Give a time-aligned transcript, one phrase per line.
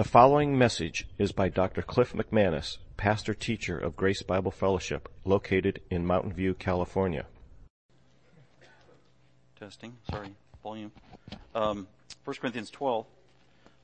[0.00, 1.82] The following message is by Dr.
[1.82, 7.26] Cliff McManus, pastor teacher of Grace Bible Fellowship, located in Mountain View, California.
[9.58, 10.90] Testing, sorry, volume.
[11.54, 11.86] Um,
[12.24, 13.04] 1 Corinthians 12.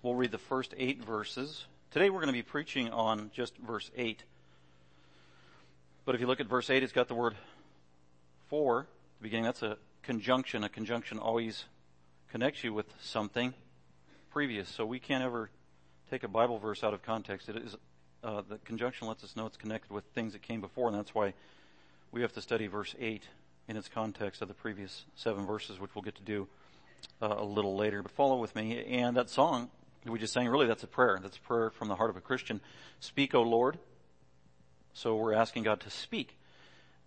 [0.01, 1.67] We'll read the first eight verses.
[1.91, 4.23] Today we're going to be preaching on just verse 8.
[6.07, 7.35] But if you look at verse 8, it's got the word
[8.49, 8.87] for,
[9.19, 9.45] the beginning.
[9.45, 10.65] That's a conjunction.
[10.65, 11.67] A conjunction always
[12.31, 13.53] connects you with something
[14.31, 14.71] previous.
[14.71, 15.51] So we can't ever
[16.11, 17.49] take a Bible verse out of context.
[17.49, 17.77] It is
[18.25, 21.15] uh, the conjunction lets us know it's connected with things that came before, and that's
[21.15, 21.35] why
[22.13, 23.29] we have to study verse eight
[23.69, 26.49] in its context of the previous seven verses, which we'll get to do
[27.21, 28.03] uh, a little later.
[28.03, 28.85] But follow with me.
[28.85, 29.71] And that song
[30.05, 31.19] we just sang, really, that's a prayer.
[31.21, 32.61] That's a prayer from the heart of a Christian.
[33.01, 33.79] Speak, O Lord.
[34.95, 36.39] So we're asking God to speak.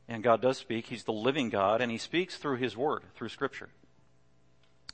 [0.08, 0.88] And God does speak.
[0.88, 3.70] He's the living God, and He speaks through His Word, through Scripture.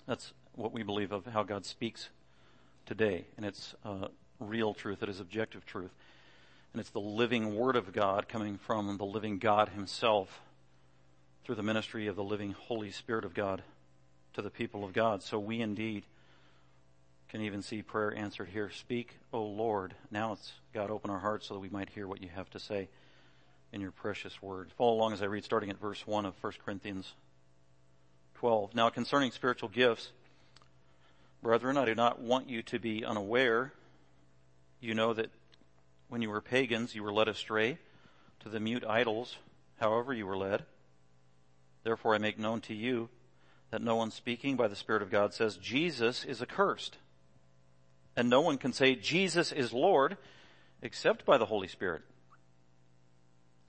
[0.05, 2.09] That's what we believe of how God speaks
[2.85, 3.25] today.
[3.37, 4.07] And it's uh,
[4.39, 5.03] real truth.
[5.03, 5.91] It is objective truth.
[6.73, 10.41] And it's the living Word of God coming from the living God Himself
[11.43, 13.63] through the ministry of the living Holy Spirit of God
[14.33, 15.23] to the people of God.
[15.23, 16.03] So we indeed
[17.29, 18.69] can even see prayer answered here.
[18.69, 19.93] Speak, O Lord.
[20.11, 22.59] Now it's God, open our hearts so that we might hear what you have to
[22.59, 22.89] say
[23.71, 24.71] in your precious word.
[24.77, 27.13] Follow along as I read starting at verse 1 of 1 Corinthians
[28.35, 28.75] 12.
[28.75, 30.11] Now concerning spiritual gifts,
[31.41, 33.73] Brethren, I do not want you to be unaware.
[34.79, 35.29] You know that
[36.07, 37.77] when you were pagans, you were led astray
[38.39, 39.37] to the mute idols,
[39.79, 40.63] however you were led.
[41.83, 43.09] Therefore I make known to you
[43.71, 46.97] that no one speaking by the Spirit of God says Jesus is accursed.
[48.15, 50.17] And no one can say Jesus is Lord
[50.81, 52.03] except by the Holy Spirit.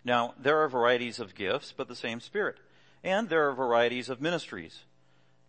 [0.05, 2.58] Now, there are varieties of gifts, but the same Spirit.
[3.03, 4.84] And there are varieties of ministries,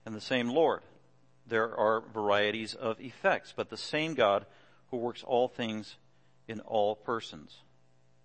[0.06, 0.82] and the same Lord
[1.48, 4.46] there are varieties of effects, but the same God
[4.92, 5.96] who works all things
[6.48, 7.62] in all persons.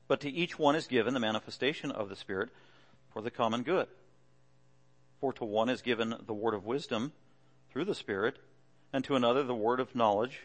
[0.09, 2.51] But to each one is given the manifestation of the Spirit
[3.13, 3.89] for the common good.
[5.21, 7.13] For to one is given the word of wisdom
[7.71, 8.39] through the Spirit,
[8.93, 10.41] and to another the word of knowledge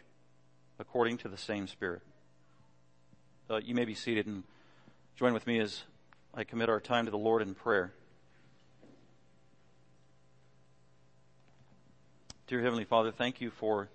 [0.78, 2.02] according to the same Spirit.
[3.50, 4.44] Uh, you may be seated and
[5.16, 5.82] join with me as
[6.34, 7.92] I commit our time to the Lord in prayer.
[12.48, 13.90] Dear Heavenly Father, thank you for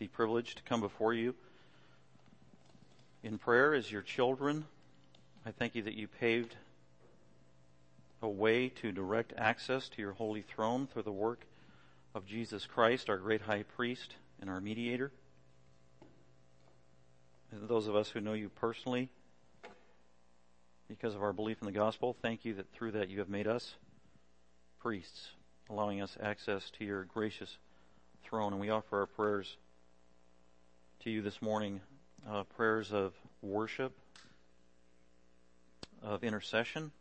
[0.00, 1.36] the privilege to come before you
[3.22, 4.64] in prayer as your children.
[5.46, 6.56] I thank you that you paved
[8.20, 11.46] a way to direct access to your holy throne through the work
[12.12, 15.12] of Jesus Christ, our great high priest and our mediator.
[17.52, 19.10] And those of us who know you personally,
[20.88, 23.46] because of our belief in the gospel, thank you that through that you have made
[23.46, 23.76] us
[24.80, 25.28] priests,
[25.70, 27.58] allowing us access to your gracious
[28.32, 29.58] throne, and we offer our prayers
[31.00, 31.82] to you this morning
[32.26, 33.12] uh, prayers of
[33.42, 33.92] worship,
[36.02, 36.92] of intercession,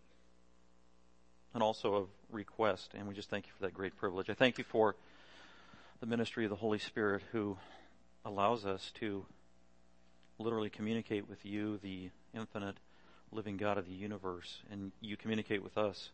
[1.54, 2.92] and also of request.
[2.94, 4.30] And we just thank you for that great privilege.
[4.30, 4.98] I thank you for
[6.02, 7.56] the ministry of the Holy Spirit who
[8.26, 9.26] allows us to
[10.38, 12.76] literally communicate with you, the infinite
[13.32, 16.10] living God of the universe, and you communicate with us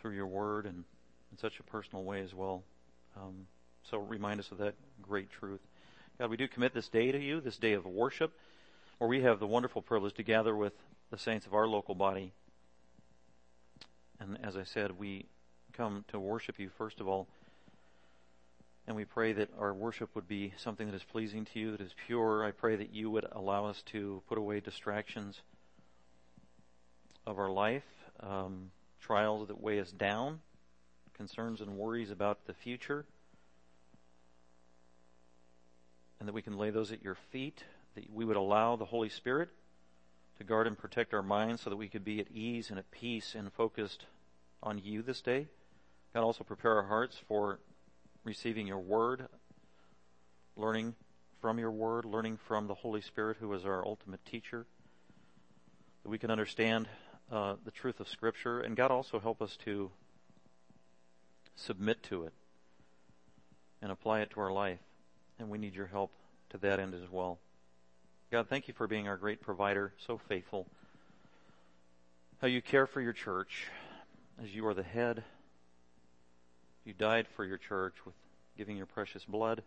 [0.00, 0.84] through your word and
[1.32, 2.62] in such a personal way as well.
[3.16, 3.48] Um,
[3.88, 5.60] so remind us of that great truth.
[6.18, 8.32] God, we do commit this day to you, this day of worship,
[8.98, 10.74] where we have the wonderful privilege to gather with
[11.10, 12.32] the saints of our local body.
[14.20, 15.26] And as I said, we
[15.72, 17.26] come to worship you first of all.
[18.86, 21.80] And we pray that our worship would be something that is pleasing to you, that
[21.80, 22.44] is pure.
[22.44, 25.40] I pray that you would allow us to put away distractions
[27.26, 27.84] of our life,
[28.20, 30.40] um, trials that weigh us down,
[31.14, 33.06] concerns and worries about the future
[36.20, 37.64] and that we can lay those at your feet,
[37.94, 39.48] that we would allow the Holy Spirit
[40.36, 42.90] to guard and protect our minds so that we could be at ease and at
[42.90, 44.04] peace and focused
[44.62, 45.48] on you this day.
[46.14, 47.58] God, also prepare our hearts for
[48.22, 49.26] receiving your word,
[50.56, 50.94] learning
[51.40, 54.66] from your word, learning from the Holy Spirit who is our ultimate teacher,
[56.02, 56.86] that we can understand
[57.32, 59.90] uh, the truth of Scripture, and God also help us to
[61.54, 62.32] submit to it
[63.80, 64.80] and apply it to our life
[65.40, 66.12] and we need your help
[66.50, 67.38] to that end as well.
[68.30, 70.66] God, thank you for being our great provider, so faithful.
[72.40, 73.66] How you care for your church
[74.42, 75.24] as you are the head.
[76.84, 78.14] You died for your church with
[78.56, 79.62] giving your precious blood.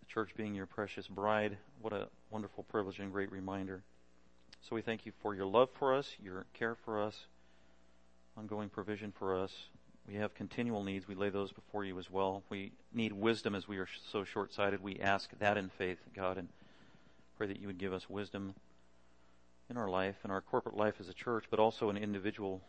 [0.00, 1.58] The church being your precious bride.
[1.80, 3.82] What a wonderful privilege and great reminder.
[4.68, 7.26] So we thank you for your love for us, your care for us,
[8.36, 9.52] ongoing provision for us.
[10.10, 11.06] We have continual needs.
[11.06, 12.42] We lay those before you as well.
[12.50, 14.82] We need wisdom as we are so short-sighted.
[14.82, 16.48] We ask that in faith, God, and
[17.38, 18.54] pray that you would give us wisdom
[19.68, 22.60] in our life, in our corporate life as a church, but also in individual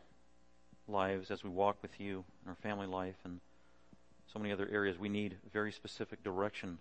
[0.87, 3.39] lives as we walk with you in our family life and
[4.31, 4.99] so many other areas.
[4.99, 6.77] We need very specific direction,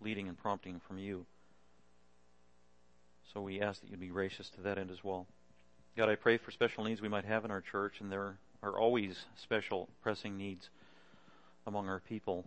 [0.00, 1.26] leading and prompting from you.
[3.34, 5.26] So we ask that you be gracious to that end as well.
[5.94, 8.78] God, I pray for special needs we might have in our church, and there are
[8.78, 10.70] always special, pressing needs
[11.66, 12.44] among our people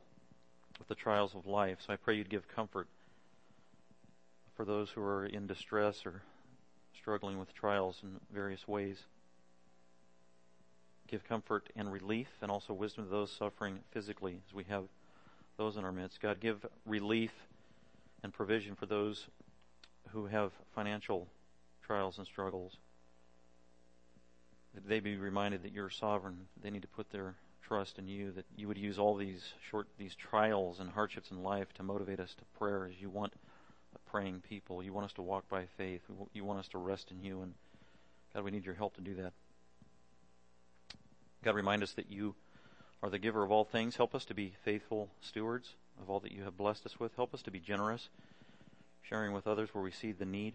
[0.79, 1.77] with the trials of life.
[1.85, 2.87] So I pray you'd give comfort
[4.55, 6.23] for those who are in distress or
[6.97, 8.97] struggling with trials in various ways.
[11.07, 14.85] Give comfort and relief and also wisdom to those suffering physically as we have
[15.57, 16.19] those in our midst.
[16.19, 17.31] God, give relief
[18.23, 19.27] and provision for those
[20.09, 21.27] who have financial
[21.85, 22.77] trials and struggles.
[24.77, 26.37] That they be reminded that you're sovereign.
[26.61, 27.33] They need to put their
[27.63, 31.41] trust in you, that you would use all these short, these trials and hardships in
[31.41, 33.33] life to motivate us to prayer as you want
[33.95, 34.83] a praying people.
[34.83, 36.01] You want us to walk by faith.
[36.31, 37.41] You want us to rest in you.
[37.41, 37.55] And
[38.35, 39.33] God, we need your help to do that.
[41.43, 42.35] God, remind us that you
[43.01, 43.95] are the giver of all things.
[43.95, 47.15] Help us to be faithful stewards of all that you have blessed us with.
[47.15, 48.09] Help us to be generous,
[49.01, 50.53] sharing with others where we see the need.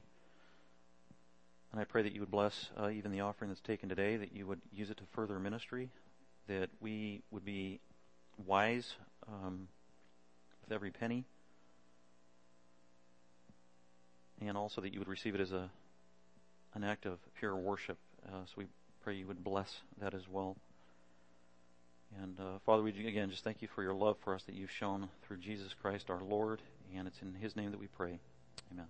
[1.73, 4.35] And I pray that you would bless uh, even the offering that's taken today, that
[4.35, 5.91] you would use it to further ministry,
[6.47, 7.81] that we would be
[8.47, 8.95] wise
[9.27, 9.69] um,
[10.61, 11.25] with every penny,
[14.41, 15.71] and also that you would receive it as a
[16.75, 17.99] an act of pure worship.
[18.27, 18.67] Uh, so we
[19.03, 20.57] pray you would bless that as well.
[22.23, 24.71] And uh, Father, we again just thank you for your love for us that you've
[24.71, 26.61] shown through Jesus Christ our Lord,
[26.95, 28.19] and it's in His name that we pray.
[28.71, 28.87] Amen.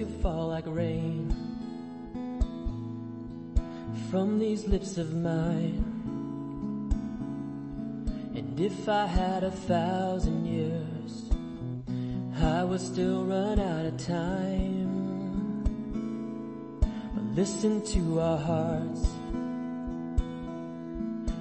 [0.00, 1.34] Fall like rain
[4.10, 5.84] from these lips of mine.
[8.34, 11.30] And if I had a thousand years,
[12.42, 15.62] I would still run out of time.
[17.14, 19.06] But listen to our hearts.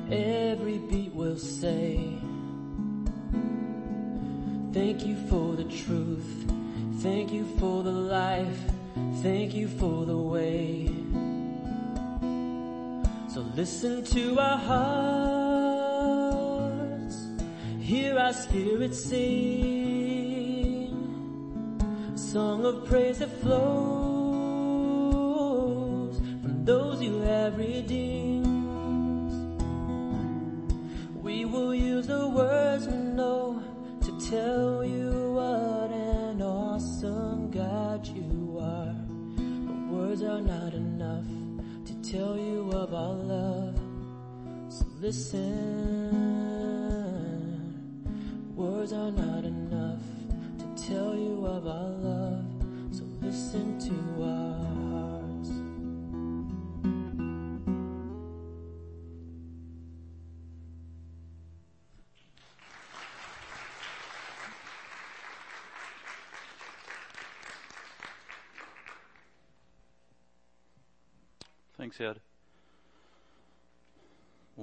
[0.10, 2.18] Every beat will say,
[4.74, 6.61] Thank you for the truth.
[7.02, 8.60] Thank you for the life.
[9.24, 10.88] Thank you for the way.
[13.28, 14.58] So listen to our
[15.80, 17.18] hearts.
[17.80, 19.34] Hear our spirits sing.
[22.14, 24.22] A song of praise that flows
[26.44, 28.11] from those you have redeemed.
[45.12, 45.44] Listen.
[48.56, 50.00] Words are not enough
[50.60, 52.46] to tell you of our love.
[52.92, 55.52] So listen to our hearts.
[71.78, 72.22] Thanks, Ed.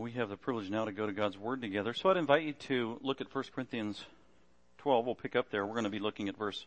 [0.09, 1.93] We have the privilege now to go to God's Word together.
[1.93, 4.03] So I'd invite you to look at 1 Corinthians
[4.79, 5.05] 12.
[5.05, 5.67] We'll pick up there.
[5.67, 6.65] We're going to be looking at verse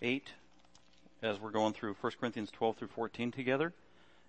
[0.00, 0.32] 8
[1.22, 3.72] as we're going through 1 Corinthians 12 through 14 together.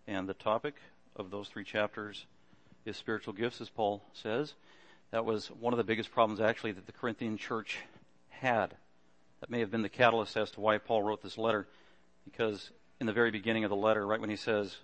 [0.08, 0.74] And the topic
[1.16, 2.26] of those three chapters
[2.86, 4.56] is spiritual gifts, as Paul says.
[5.12, 7.78] That was one of the biggest problems, actually, that the Corinthian church
[8.30, 8.74] had.
[9.42, 11.68] That may have been the catalyst as to why Paul wrote this letter,
[12.24, 14.76] because in the very beginning of the letter, right when he says,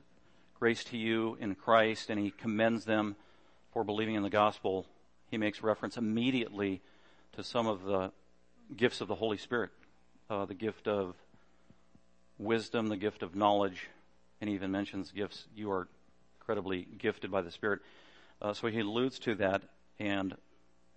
[0.61, 3.15] Grace to you in Christ, and he commends them
[3.73, 4.85] for believing in the gospel,
[5.31, 6.81] he makes reference immediately
[7.31, 8.11] to some of the
[8.77, 9.71] gifts of the Holy Spirit
[10.29, 11.15] uh, the gift of
[12.37, 13.87] wisdom, the gift of knowledge,
[14.39, 15.47] and he even mentions gifts.
[15.55, 15.87] You are
[16.39, 17.79] incredibly gifted by the Spirit.
[18.39, 19.63] Uh, so he alludes to that,
[19.97, 20.35] and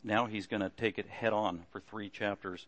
[0.02, 2.66] now he's going to take it head on for three chapters.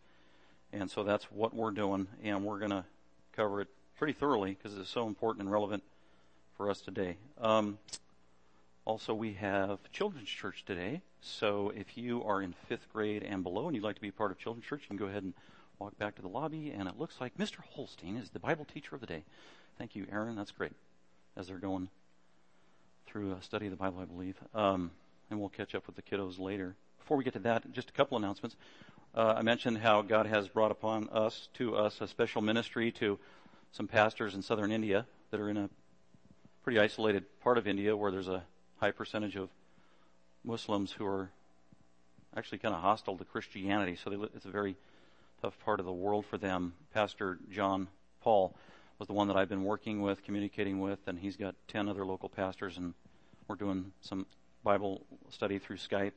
[0.72, 2.86] And so that's what we're doing, and we're going to
[3.34, 5.82] cover it pretty thoroughly because it's so important and relevant
[6.56, 7.16] for us today.
[7.40, 7.78] Um,
[8.84, 11.02] also, we have Children's Church today.
[11.20, 14.30] So if you are in fifth grade and below and you'd like to be part
[14.30, 15.34] of Children's Church, you can go ahead and
[15.78, 16.70] walk back to the lobby.
[16.70, 17.58] And it looks like Mr.
[17.74, 19.24] Holstein is the Bible teacher of the day.
[19.78, 20.36] Thank you, Aaron.
[20.36, 20.72] That's great.
[21.36, 21.88] As they're going
[23.06, 24.36] through a study of the Bible, I believe.
[24.54, 24.92] Um,
[25.30, 26.74] and we'll catch up with the kiddos later.
[26.98, 28.56] Before we get to that, just a couple announcements.
[29.14, 33.18] Uh, I mentioned how God has brought upon us, to us, a special ministry to
[33.72, 35.70] some pastors in southern India that are in a
[36.66, 38.42] pretty isolated part of India where there's a
[38.78, 39.48] high percentage of
[40.42, 41.30] Muslims who are
[42.36, 43.94] actually kind of hostile to Christianity.
[43.94, 44.74] So they, it's a very
[45.40, 46.72] tough part of the world for them.
[46.92, 47.86] Pastor John
[48.20, 48.52] Paul
[48.98, 52.04] was the one that I've been working with, communicating with, and he's got 10 other
[52.04, 52.94] local pastors, and
[53.46, 54.26] we're doing some
[54.64, 56.14] Bible study through Skype.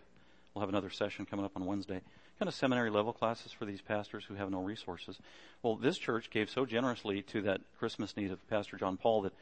[0.55, 2.01] We'll have another session coming up on Wednesday.
[2.39, 5.19] Kind of seminary level classes for these pastors who have no resources.
[5.61, 9.33] Well, this church gave so generously to that Christmas need of Pastor John Paul that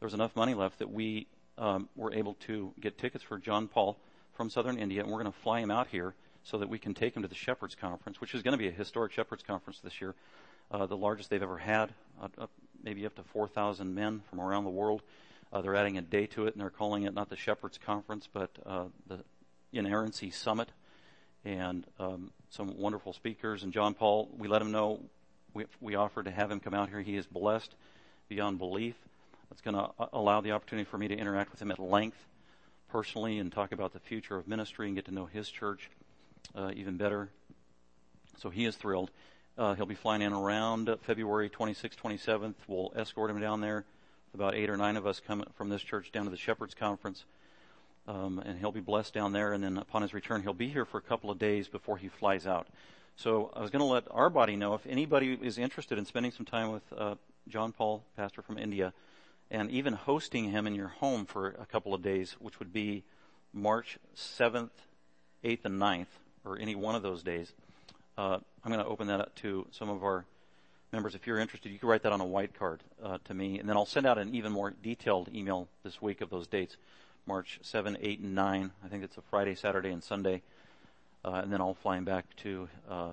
[0.00, 1.26] there was enough money left that we
[1.56, 3.98] um, were able to get tickets for John Paul
[4.34, 6.14] from southern India, and we're going to fly him out here
[6.44, 8.68] so that we can take him to the Shepherds Conference, which is going to be
[8.68, 10.14] a historic Shepherds Conference this year,
[10.70, 12.46] uh, the largest they've ever had, uh, uh,
[12.82, 15.02] maybe up to 4,000 men from around the world.
[15.52, 18.28] Uh, they're adding a day to it, and they're calling it not the Shepherds Conference,
[18.32, 19.18] but uh, the
[19.72, 20.68] Inerrancy Summit,
[21.44, 23.62] and um, some wonderful speakers.
[23.62, 25.00] And John Paul, we let him know
[25.54, 27.00] we, we offered to have him come out here.
[27.00, 27.74] He is blessed
[28.28, 28.94] beyond belief.
[29.50, 32.26] It's going to uh, allow the opportunity for me to interact with him at length
[32.90, 35.90] personally and talk about the future of ministry and get to know his church
[36.54, 37.28] uh, even better.
[38.38, 39.10] So he is thrilled.
[39.56, 42.54] Uh, he'll be flying in around February 26th, 27th.
[42.66, 43.84] We'll escort him down there.
[44.34, 47.24] About eight or nine of us come from this church down to the Shepherds Conference.
[48.06, 49.52] Um, and he'll be blessed down there.
[49.52, 52.08] And then upon his return, he'll be here for a couple of days before he
[52.08, 52.68] flies out.
[53.16, 56.30] So I was going to let our body know if anybody is interested in spending
[56.30, 57.16] some time with uh,
[57.48, 58.92] John Paul, pastor from India,
[59.50, 63.04] and even hosting him in your home for a couple of days, which would be
[63.52, 64.70] March 7th,
[65.42, 66.06] 8th, and 9th,
[66.44, 67.52] or any one of those days.
[68.16, 70.24] Uh, I'm going to open that up to some of our
[70.92, 71.14] members.
[71.14, 73.68] If you're interested, you can write that on a white card uh, to me, and
[73.68, 76.76] then I'll send out an even more detailed email this week of those dates.
[77.26, 78.70] March 7, 8, and 9.
[78.84, 80.42] I think it's a Friday, Saturday, and Sunday.
[81.24, 83.10] Uh, and then I'll fly him back to, uh,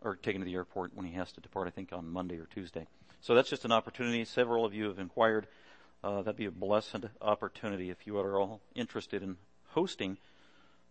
[0.00, 2.36] or take him to the airport when he has to depart, I think on Monday
[2.38, 2.86] or Tuesday.
[3.20, 4.24] So that's just an opportunity.
[4.24, 5.46] Several of you have inquired.
[6.04, 9.36] Uh, that'd be a blessed opportunity if you are all interested in
[9.70, 10.18] hosting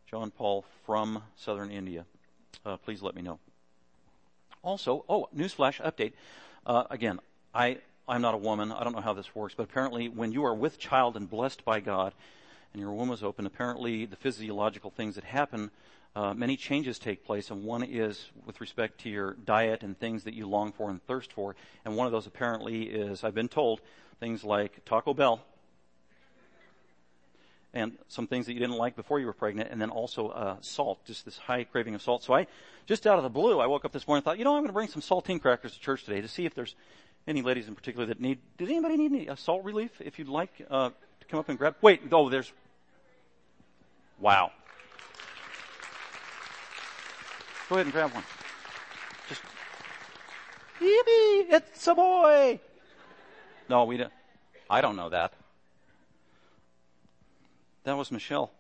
[0.10, 2.06] John Paul from southern India.
[2.66, 3.40] Uh, please let me know.
[4.62, 6.14] Also, oh, newsflash update.
[6.66, 7.20] Uh, again,
[7.54, 7.78] I,
[8.08, 8.72] I'm not a woman.
[8.72, 11.64] I don't know how this works, but apparently when you are with child and blessed
[11.64, 12.14] by God
[12.74, 15.72] and your womb is open, apparently the physiological things that happen
[16.16, 20.24] uh, many changes take place, and one is with respect to your diet and things
[20.24, 21.56] that you long for and thirst for.
[21.84, 23.82] And one of those apparently is, I've been told,
[24.20, 25.42] things like Taco Bell,
[27.74, 30.56] and some things that you didn't like before you were pregnant, and then also uh,
[30.62, 32.24] salt, just this high craving of salt.
[32.24, 32.48] So I,
[32.86, 34.62] just out of the blue, I woke up this morning and thought, you know, I'm
[34.62, 36.76] going to bring some saltine crackers to church today to see if there's
[37.28, 38.40] any ladies in particular that need.
[38.58, 39.92] Did anybody need any uh, salt relief?
[40.00, 41.76] If you'd like uh, to come up and grab.
[41.82, 42.54] Wait, oh, there's.
[44.20, 44.52] Wow.
[47.70, 48.24] Go ahead and grab one.
[49.28, 49.42] Just,
[50.80, 52.60] yippee, it's a boy.
[53.68, 54.14] No, we don't.
[54.70, 55.34] I don't know that.
[57.84, 58.52] That was Michelle.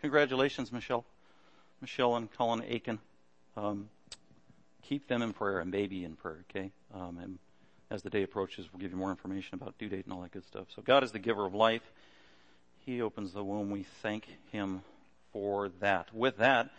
[0.00, 1.04] Congratulations, Michelle.
[1.80, 3.00] Michelle and Colin Aiken.
[3.56, 3.88] Um,
[4.82, 6.70] keep them in prayer and baby in prayer, okay?
[6.94, 7.38] Um, and
[7.90, 10.30] as the day approaches, we'll give you more information about due date and all that
[10.30, 10.66] good stuff.
[10.74, 11.82] So God is the giver of life.
[12.78, 13.70] He opens the womb.
[13.70, 14.82] We thank Him
[15.32, 16.14] for that.
[16.14, 16.70] With that,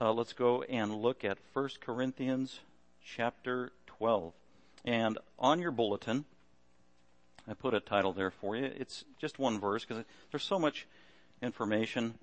[0.00, 2.60] uh, let's go and look at 1 Corinthians
[3.04, 4.32] chapter 12.
[4.84, 6.24] And on your bulletin,
[7.48, 8.70] I put a title there for you.
[8.76, 10.86] It's just one verse because there's so much
[11.42, 12.14] information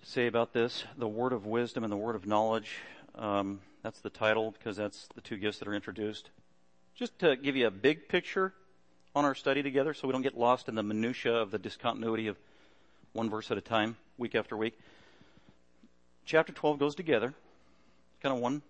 [0.00, 0.84] to say about this.
[0.96, 2.70] The word of wisdom and the word of knowledge.
[3.14, 6.30] Um, that's the title because that's the two gifts that are introduced.
[6.94, 8.54] Just to give you a big picture
[9.14, 12.26] on our study together so we don't get lost in the minutia of the discontinuity
[12.26, 12.36] of
[13.12, 14.78] one verse at a time, week after week.
[16.24, 17.34] Chapter 12 goes together,
[18.22, 18.62] kind of one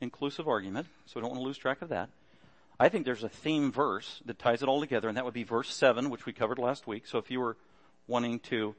[0.00, 2.10] inclusive argument, so we don't want to lose track of that.
[2.78, 5.44] I think there's a theme verse that ties it all together, and that would be
[5.44, 7.06] verse 7, which we covered last week.
[7.06, 7.56] So if you were
[8.06, 8.74] wanting to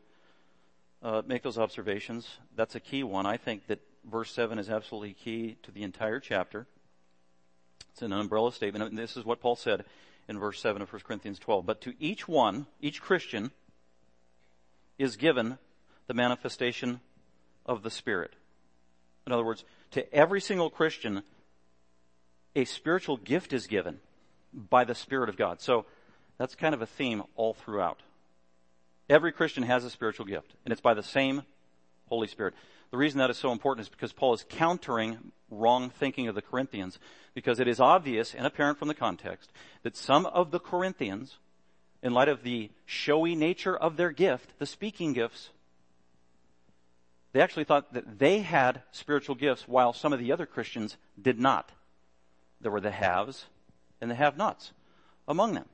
[1.01, 3.25] uh, make those observations, that's a key one.
[3.25, 3.79] I think that
[4.09, 6.67] verse 7 is absolutely key to the entire chapter.
[7.91, 9.85] It's an umbrella statement, and this is what Paul said
[10.27, 11.65] in verse 7 of 1 Corinthians 12.
[11.65, 13.49] But to each one, each Christian,
[14.97, 15.57] is given
[16.07, 16.99] the manifestation
[17.65, 18.33] of the Spirit.
[19.25, 21.23] In other words, to every single Christian,
[22.55, 23.99] a spiritual gift is given
[24.53, 25.61] by the Spirit of God.
[25.61, 25.85] So
[26.37, 28.01] that's kind of a theme all throughout.
[29.09, 31.43] Every Christian has a spiritual gift, and it's by the same
[32.07, 32.53] Holy Spirit.
[32.91, 36.41] The reason that is so important is because Paul is countering wrong thinking of the
[36.41, 36.99] Corinthians,
[37.33, 39.51] because it is obvious and apparent from the context
[39.83, 41.37] that some of the Corinthians,
[42.07, 45.49] in light of the showy nature of their gift, the speaking gifts,
[47.33, 51.37] they actually thought that they had spiritual gifts while some of the other Christians did
[51.37, 51.69] not.
[52.61, 53.47] There were the haves
[53.99, 54.71] and the have-nots
[55.27, 55.65] among them.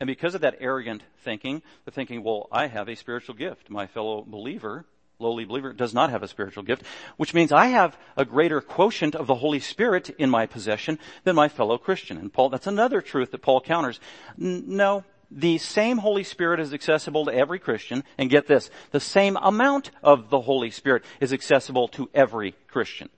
[0.00, 3.68] And because of that arrogant thinking, the thinking, well, I have a spiritual gift.
[3.68, 4.86] My fellow believer,
[5.22, 6.82] lowly believer, does not have a spiritual gift,
[7.16, 11.36] which means I have a greater quotient of the Holy Spirit in my possession than
[11.36, 12.18] my fellow Christian.
[12.18, 14.00] And Paul, that's another truth that Paul counters.
[14.38, 19.00] N- no, the same Holy Spirit is accessible to every Christian, and get this, the
[19.00, 23.08] same amount of the Holy Spirit is accessible to every Christian.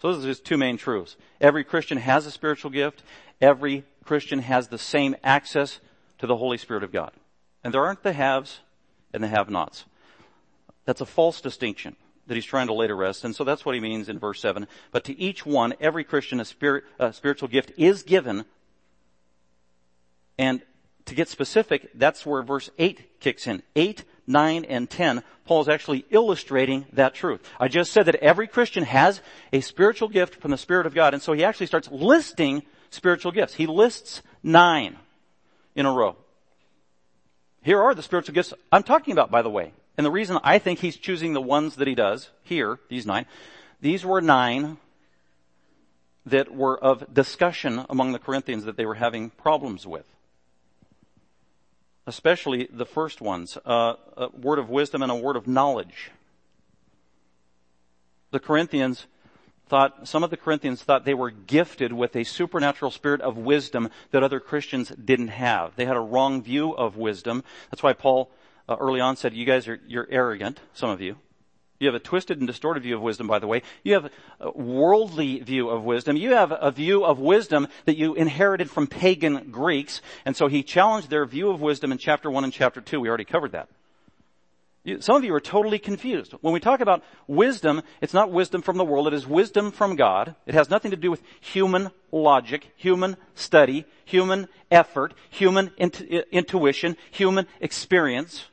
[0.00, 1.16] So those are just two main truths.
[1.40, 3.02] Every Christian has a spiritual gift.
[3.40, 5.78] Every Christian has the same access
[6.18, 7.12] to the Holy Spirit of God.
[7.62, 8.60] And there aren't the haves
[9.12, 9.84] and the have-nots.
[10.84, 13.24] That's a false distinction that he's trying to lay to rest.
[13.24, 14.68] And so that's what he means in verse 7.
[14.92, 18.44] But to each one, every Christian, a, spirit, a spiritual gift is given.
[20.38, 20.62] And
[21.06, 23.62] to get specific, that's where verse 8 kicks in.
[23.74, 27.40] 8, 9, and 10, Paul is actually illustrating that truth.
[27.58, 29.20] I just said that every Christian has
[29.52, 33.32] a spiritual gift from the Spirit of God, and so he actually starts listing spiritual
[33.32, 33.54] gifts.
[33.54, 34.96] He lists nine
[35.74, 36.16] in a row.
[37.62, 39.72] Here are the spiritual gifts I'm talking about, by the way.
[40.00, 43.26] And the reason I think he's choosing the ones that he does here, these nine,
[43.82, 44.78] these were nine
[46.24, 50.06] that were of discussion among the Corinthians that they were having problems with
[52.06, 56.10] especially the first ones, uh, a word of wisdom and a word of knowledge.
[58.30, 59.06] The Corinthians
[59.68, 63.90] thought, some of the Corinthians thought they were gifted with a supernatural spirit of wisdom
[64.12, 65.76] that other Christians didn't have.
[65.76, 67.44] They had a wrong view of wisdom.
[67.70, 68.30] That's why Paul
[68.70, 71.16] uh, early on said, you guys are, you're arrogant, some of you.
[71.80, 73.62] You have a twisted and distorted view of wisdom, by the way.
[73.82, 76.14] You have a worldly view of wisdom.
[76.14, 80.02] You have a view of wisdom that you inherited from pagan Greeks.
[80.26, 83.00] And so he challenged their view of wisdom in chapter 1 and chapter 2.
[83.00, 83.70] We already covered that.
[85.00, 86.34] some of you are totally confused.
[86.42, 89.06] When we talk about wisdom, it's not wisdom from the world.
[89.06, 90.34] It is wisdom from God.
[90.44, 97.46] It has nothing to do with human logic, human study, human effort, human intuition, human
[97.58, 98.44] experience.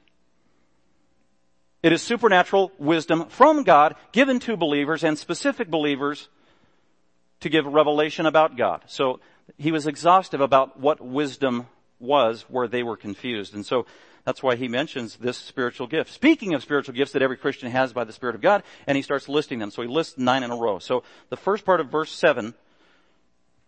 [1.87, 6.27] It is supernatural wisdom from God given to believers and specific believers
[7.39, 8.83] to give revelation about God.
[8.87, 9.21] So
[9.57, 13.55] he was exhaustive about what wisdom was where they were confused.
[13.55, 13.85] And so
[14.25, 16.11] that's why he mentions this spiritual gift.
[16.11, 19.01] Speaking of spiritual gifts that every Christian has by the Spirit of God, and he
[19.01, 19.71] starts listing them.
[19.71, 20.79] So he lists nine in a row.
[20.79, 22.53] So the first part of verse 7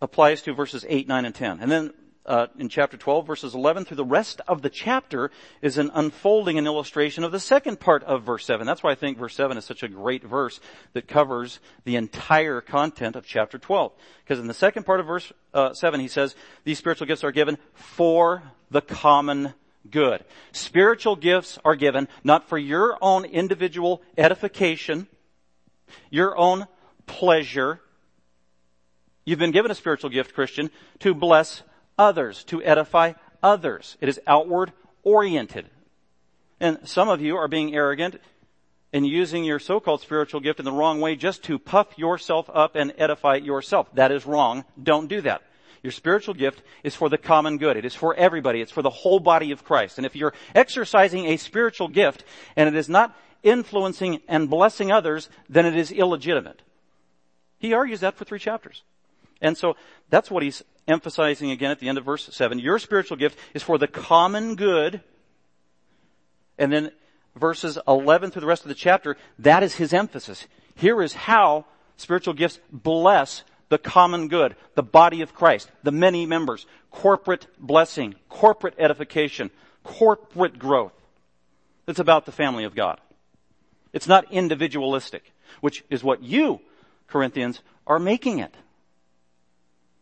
[0.02, 1.60] applies to verses 8, 9, and 10.
[1.60, 1.94] And then
[2.30, 6.58] uh, in chapter 12, verses 11 through the rest of the chapter is an unfolding
[6.58, 8.64] and illustration of the second part of verse 7.
[8.64, 10.60] That's why I think verse 7 is such a great verse
[10.92, 13.92] that covers the entire content of chapter 12.
[14.22, 17.32] Because in the second part of verse uh, 7, he says, these spiritual gifts are
[17.32, 19.52] given for the common
[19.90, 20.24] good.
[20.52, 25.08] Spiritual gifts are given not for your own individual edification,
[26.10, 26.68] your own
[27.06, 27.80] pleasure.
[29.24, 31.64] You've been given a spiritual gift, Christian, to bless
[32.00, 33.96] others, to edify others.
[34.00, 35.66] It is outward oriented.
[36.58, 38.20] And some of you are being arrogant
[38.92, 42.74] and using your so-called spiritual gift in the wrong way just to puff yourself up
[42.74, 43.94] and edify yourself.
[43.94, 44.64] That is wrong.
[44.82, 45.42] Don't do that.
[45.82, 47.76] Your spiritual gift is for the common good.
[47.76, 48.60] It is for everybody.
[48.60, 49.98] It's for the whole body of Christ.
[49.98, 52.24] And if you're exercising a spiritual gift
[52.56, 56.60] and it is not influencing and blessing others, then it is illegitimate.
[57.58, 58.82] He argues that for three chapters.
[59.40, 59.76] And so
[60.08, 62.58] that's what he's emphasizing again at the end of verse 7.
[62.58, 65.02] Your spiritual gift is for the common good.
[66.58, 66.90] And then
[67.36, 70.46] verses 11 through the rest of the chapter, that is his emphasis.
[70.74, 76.26] Here is how spiritual gifts bless the common good, the body of Christ, the many
[76.26, 79.50] members, corporate blessing, corporate edification,
[79.84, 80.92] corporate growth.
[81.86, 83.00] It's about the family of God.
[83.92, 86.60] It's not individualistic, which is what you,
[87.06, 88.54] Corinthians, are making it.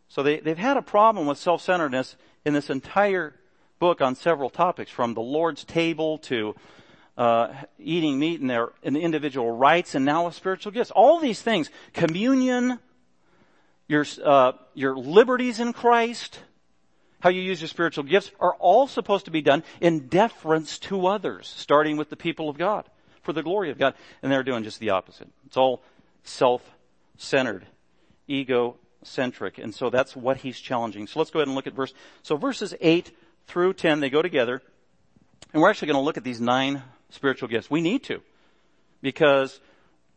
[0.09, 3.35] So they, they've had a problem with self-centeredness in this entire
[3.79, 6.55] book on several topics, from the Lord's table to
[7.17, 10.91] uh, eating meat and their in the individual rights, and now with spiritual gifts.
[10.91, 12.79] All these things, communion,
[13.87, 16.39] your, uh, your liberties in Christ,
[17.19, 21.07] how you use your spiritual gifts are all supposed to be done in deference to
[21.07, 22.85] others, starting with the people of God,
[23.21, 23.93] for the glory of God.
[24.23, 25.27] And they're doing just the opposite.
[25.45, 25.81] It's all
[26.23, 27.65] self-centered,
[29.01, 29.57] ego-centric.
[29.57, 31.07] And so that's what he's challenging.
[31.07, 33.11] So let's go ahead and look at verse, so verses 8
[33.47, 34.61] through 10, they go together.
[35.53, 37.69] And we're actually going to look at these nine spiritual gifts.
[37.69, 38.21] We need to.
[39.01, 39.59] Because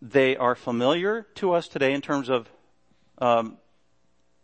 [0.01, 2.51] they are familiar to us today in terms of
[3.19, 3.57] um,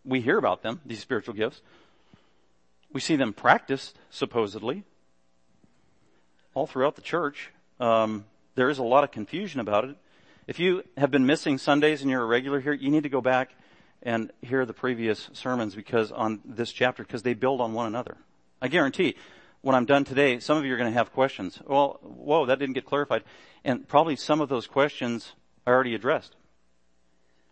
[0.05, 1.61] we hear about them, these spiritual gifts.
[2.93, 4.85] We see them practiced, supposedly,
[6.55, 7.51] all throughout the church.
[7.81, 8.25] Um,
[8.55, 9.97] there is a lot of confusion about it.
[10.47, 13.21] If you have been missing Sundays and you're a regular here, you need to go
[13.21, 13.51] back
[14.03, 18.17] and hear the previous sermons because on this chapter, because they build on one another.
[18.63, 19.17] I guarantee
[19.61, 21.61] when I'm done today, some of you are going to have questions.
[21.67, 23.25] Well, whoa, that didn't get clarified.
[23.65, 25.33] And probably some of those questions
[25.67, 26.37] I already addressed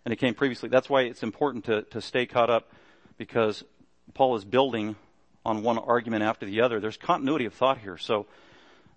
[0.07, 0.69] and it came previously.
[0.69, 2.71] That's why it's important to, to stay caught up
[3.19, 3.65] because
[4.15, 4.95] Paul is building
[5.45, 6.79] on one argument after the other.
[6.79, 8.27] There's continuity of thought here, so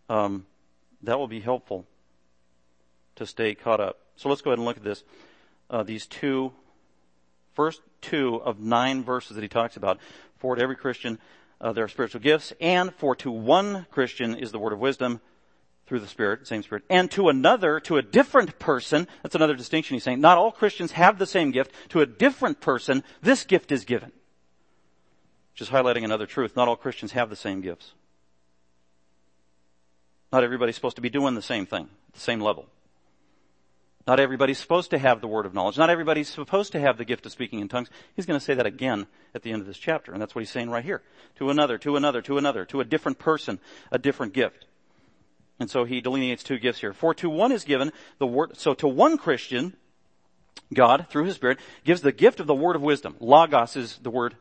[0.08, 0.46] um,
[1.02, 1.88] that will be helpful
[3.16, 3.98] to stay caught up.
[4.18, 5.04] So let's go ahead and look at this.
[5.68, 6.52] Uh, these two,
[7.60, 10.00] first two of nine verses that he talks about.
[10.38, 11.20] For to every Christian,
[11.60, 15.20] uh, there are spiritual gifts, and for to one Christian is the word of wisdom,
[15.86, 19.96] through the Spirit, same Spirit, and to another, to a different person, that's another distinction
[19.96, 23.74] he's saying, not all Christians have the same gift, to a different person, this gift
[23.74, 24.14] is given.
[25.58, 27.92] Is highlighting another truth, not all Christians have the same gifts.
[30.32, 32.68] Not everybody's supposed to be doing the same thing, at the same level.
[34.10, 35.78] Not everybody's supposed to have the word of knowledge.
[35.78, 37.92] Not everybody's supposed to have the gift of speaking in tongues.
[38.16, 40.40] He's going to say that again at the end of this chapter, and that's what
[40.40, 41.04] he's saying right here.
[41.36, 43.60] To another, to another, to another, to a different person,
[43.92, 44.66] a different gift.
[45.60, 46.92] And so he delineates two gifts here.
[46.92, 49.76] For to one is given the word, so to one Christian,
[50.74, 53.16] God, through his Spirit, gives the gift of the word of wisdom.
[53.20, 54.36] Logos is the word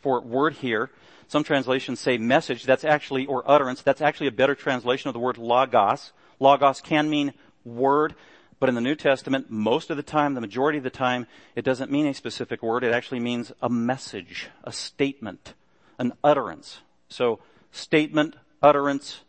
[0.00, 0.90] for word here.
[1.28, 2.64] Some translations say message.
[2.64, 3.82] That's actually, or utterance.
[3.82, 6.10] That's actually a better translation of the word logos.
[6.40, 8.16] Logos can mean word,
[8.62, 11.64] but in the New Testament, most of the time, the majority of the time, it
[11.64, 12.84] doesn't mean a specific word.
[12.84, 15.54] It actually means a message, a statement,
[15.98, 16.78] an utterance.
[17.08, 17.40] So,
[17.72, 19.22] statement, utterance,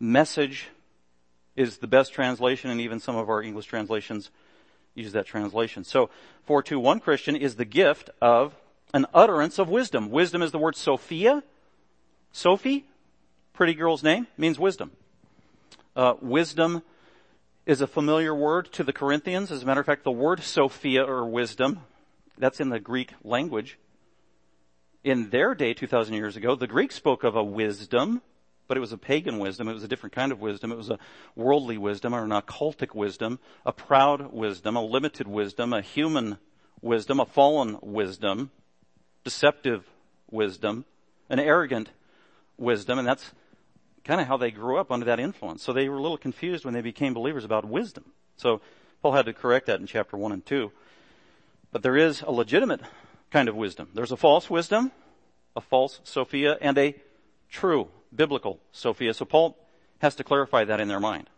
[0.00, 0.66] message
[1.54, 4.30] is the best translation and even some of our English translations
[4.96, 5.84] use that translation.
[5.84, 6.10] So,
[6.42, 8.56] for to one Christian is the gift of
[8.92, 10.10] an utterance of wisdom.
[10.10, 11.44] Wisdom is the word Sophia.
[12.32, 12.84] Sophie,
[13.52, 14.90] pretty girl's name, means wisdom.
[15.94, 16.82] Uh, wisdom
[17.66, 19.50] is a familiar word to the Corinthians.
[19.50, 21.80] As a matter of fact, the word Sophia or wisdom,
[22.38, 23.78] that's in the Greek language.
[25.04, 28.22] In their day, 2,000 years ago, the Greeks spoke of a wisdom
[28.68, 29.68] but it was a pagan wisdom.
[29.68, 30.72] It was a different kind of wisdom.
[30.72, 30.98] It was a
[31.34, 36.38] worldly wisdom or an occultic wisdom, a proud wisdom, a limited wisdom, a human
[36.80, 38.50] wisdom, a fallen wisdom,
[39.24, 39.84] deceptive
[40.30, 40.84] wisdom,
[41.30, 41.90] an arrogant
[42.58, 43.32] wisdom, and that's
[44.06, 45.62] kind of how they grew up under that influence.
[45.62, 48.04] So they were a little confused when they became believers about wisdom.
[48.36, 48.60] So
[49.02, 50.70] Paul had to correct that in chapter 1 and 2.
[51.72, 52.80] But there is a legitimate
[53.32, 53.88] kind of wisdom.
[53.94, 54.92] There's a false wisdom,
[55.56, 56.94] a false Sophia, and a
[57.50, 59.12] true biblical Sophia.
[59.12, 59.58] So Paul
[59.98, 61.28] has to clarify that in their mind.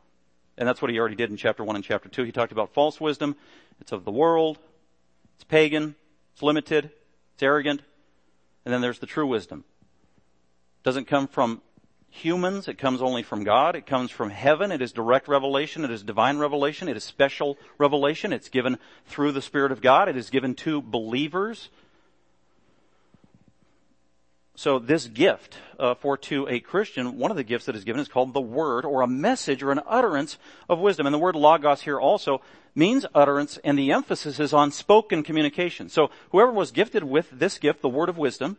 [0.59, 2.25] And that's what he already did in chapter 1 and chapter 2.
[2.25, 3.35] He talked about false wisdom.
[3.81, 4.59] It's of the world.
[5.37, 5.95] It's pagan.
[6.35, 6.91] It's limited.
[7.35, 7.81] It's arrogant.
[8.67, 9.65] And then there's the true wisdom.
[10.83, 11.63] Doesn't come from
[12.11, 12.68] humans.
[12.68, 13.77] It comes only from God.
[13.77, 14.73] It comes from heaven.
[14.73, 15.85] It is direct revelation.
[15.85, 16.88] It is divine revelation.
[16.88, 18.33] It is special revelation.
[18.33, 20.09] It's given through the Spirit of God.
[20.09, 21.68] It is given to believers.
[24.59, 28.01] So this gift uh, for to a Christian, one of the gifts that is given
[28.01, 30.37] is called the word or a message or an utterance
[30.68, 31.07] of wisdom.
[31.07, 32.40] And the word logos here also
[32.75, 35.88] means utterance and the emphasis is on spoken communication.
[35.88, 38.57] So whoever was gifted with this gift, the word of wisdom,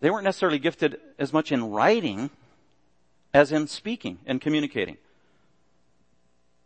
[0.00, 2.30] they weren't necessarily gifted as much in writing
[3.34, 4.96] as in speaking and communicating.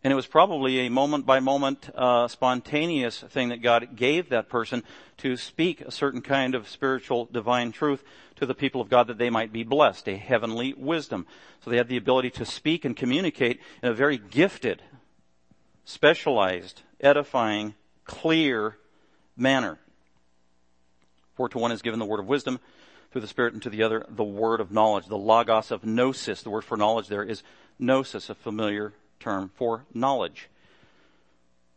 [0.03, 4.49] And it was probably a moment by moment, uh, spontaneous thing that God gave that
[4.49, 4.83] person
[5.17, 8.03] to speak a certain kind of spiritual divine truth
[8.35, 11.25] to the people of God that they might be blessed, a heavenly wisdom.
[11.61, 14.81] So they had the ability to speak and communicate in a very gifted,
[15.85, 18.77] specialized, edifying, clear
[19.37, 19.79] manner.
[21.35, 22.59] For to one is given the word of wisdom
[23.13, 26.41] through the Spirit, and to the other the word of knowledge, the logos of gnosis.
[26.41, 27.43] The word for knowledge there is
[27.79, 30.49] gnosis, a familiar term for knowledge.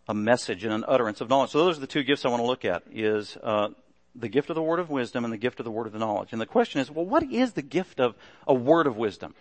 [0.08, 1.50] A message and an utterance of knowledge.
[1.50, 3.68] So those are the two gifts I want to look at is, uh,
[4.14, 5.98] the gift of the word of wisdom and the gift of the word of the
[5.98, 6.32] knowledge.
[6.32, 8.14] And the question is, well, what is the gift of
[8.46, 9.34] a word of wisdom?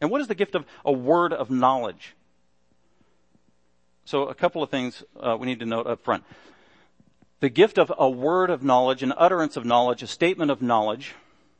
[0.00, 2.14] And what is the gift of a word of knowledge?
[4.04, 6.24] So a couple of things uh, we need to note up front.
[7.40, 11.14] The gift of a word of knowledge, an utterance of knowledge, a statement of knowledge,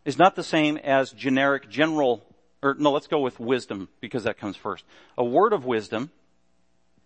[0.04, 2.24] is not the same as generic, general
[2.62, 4.84] or no, let's go with wisdom because that comes first.
[5.16, 6.10] A word of wisdom,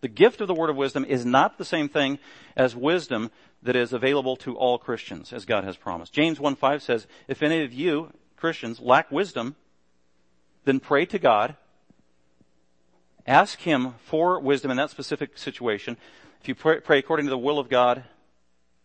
[0.01, 2.19] the gift of the word of wisdom is not the same thing
[2.57, 3.31] as wisdom
[3.63, 6.13] that is available to all Christians as God has promised.
[6.13, 9.55] James 1:5 says, if any of you Christians lack wisdom,
[10.65, 11.57] then pray to God.
[13.27, 15.97] Ask Him for wisdom in that specific situation.
[16.41, 18.05] If you pray, pray according to the will of God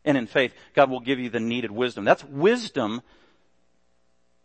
[0.08, 2.06] and in faith, God will give you the needed wisdom.
[2.06, 3.02] That's wisdom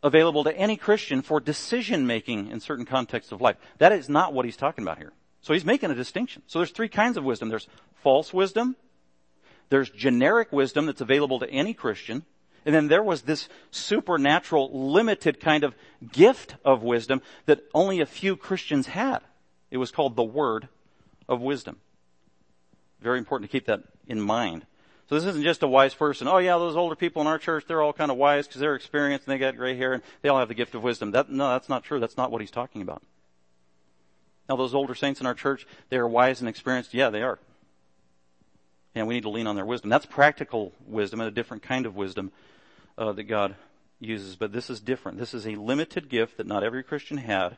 [0.03, 3.57] available to any Christian for decision making in certain contexts of life.
[3.79, 5.13] That is not what he's talking about here.
[5.41, 6.43] So he's making a distinction.
[6.49, 7.49] So there's three kinds of wisdom.
[7.49, 7.69] There's
[8.03, 8.75] false wisdom.
[9.69, 12.25] There's generic wisdom that's available to any Christian.
[12.67, 15.77] And then there was this supernatural, limited kind of
[16.13, 19.21] gift of wisdom that only a few Christians had.
[19.71, 20.69] It was called the word
[21.29, 21.79] of wisdom.
[23.01, 24.67] Very important to keep that in mind.
[25.09, 26.29] So this isn't just a wise person.
[26.29, 28.75] Oh yeah, those older people in our church, they're all kind of wise because they're
[28.75, 31.11] experienced and they got gray hair and they all have the gift of wisdom.
[31.11, 32.01] That, no, that's not true.
[32.01, 33.03] That's not what he's talking about.
[34.49, 36.95] Now those older saints in our church, they are wise and experienced.
[36.95, 37.39] Yeah, they are.
[38.95, 39.91] And we need to lean on their wisdom.
[39.91, 42.31] That's practical wisdom and a different kind of wisdom
[42.99, 43.57] uh, that God
[44.01, 44.37] uses.
[44.37, 45.19] But this is different.
[45.19, 47.57] This is a limited gift that not every Christian had.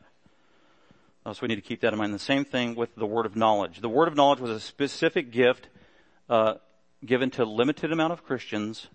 [1.25, 2.13] Uh, so we need to keep that in mind.
[2.13, 3.81] The same thing with the word of knowledge.
[3.81, 5.69] The word of knowledge was a specific gift
[6.29, 6.55] uh,
[7.03, 8.87] given to limited amount of Christians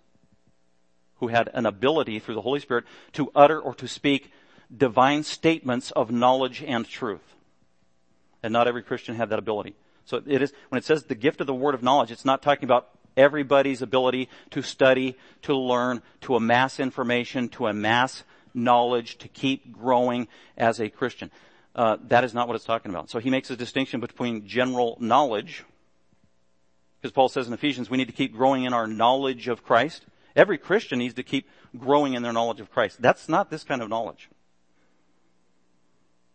[1.15, 4.31] who had an ability through the Holy Spirit to utter or to speak
[4.75, 7.35] divine statements of knowledge and truth.
[8.41, 9.75] And not every Christian had that ability.
[10.05, 12.41] So it is, when it says the gift of the word of knowledge, it's not
[12.41, 19.27] talking about everybody's ability to study, to learn, to amass information, to amass knowledge, to
[19.27, 21.29] keep growing as a Christian.
[21.75, 23.09] Uh, that is not what it's talking about.
[23.09, 25.63] So he makes a distinction between general knowledge,
[27.01, 30.05] because Paul says in Ephesians, we need to keep growing in our knowledge of Christ.
[30.35, 33.01] Every Christian needs to keep growing in their knowledge of Christ.
[33.01, 34.29] That's not this kind of knowledge.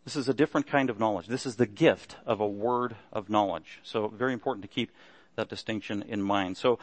[0.05, 1.27] This is a different kind of knowledge.
[1.27, 3.81] This is the gift of a word of knowledge.
[3.83, 4.91] So very important to keep
[5.37, 6.57] that distinction in mind.
[6.57, 6.79] So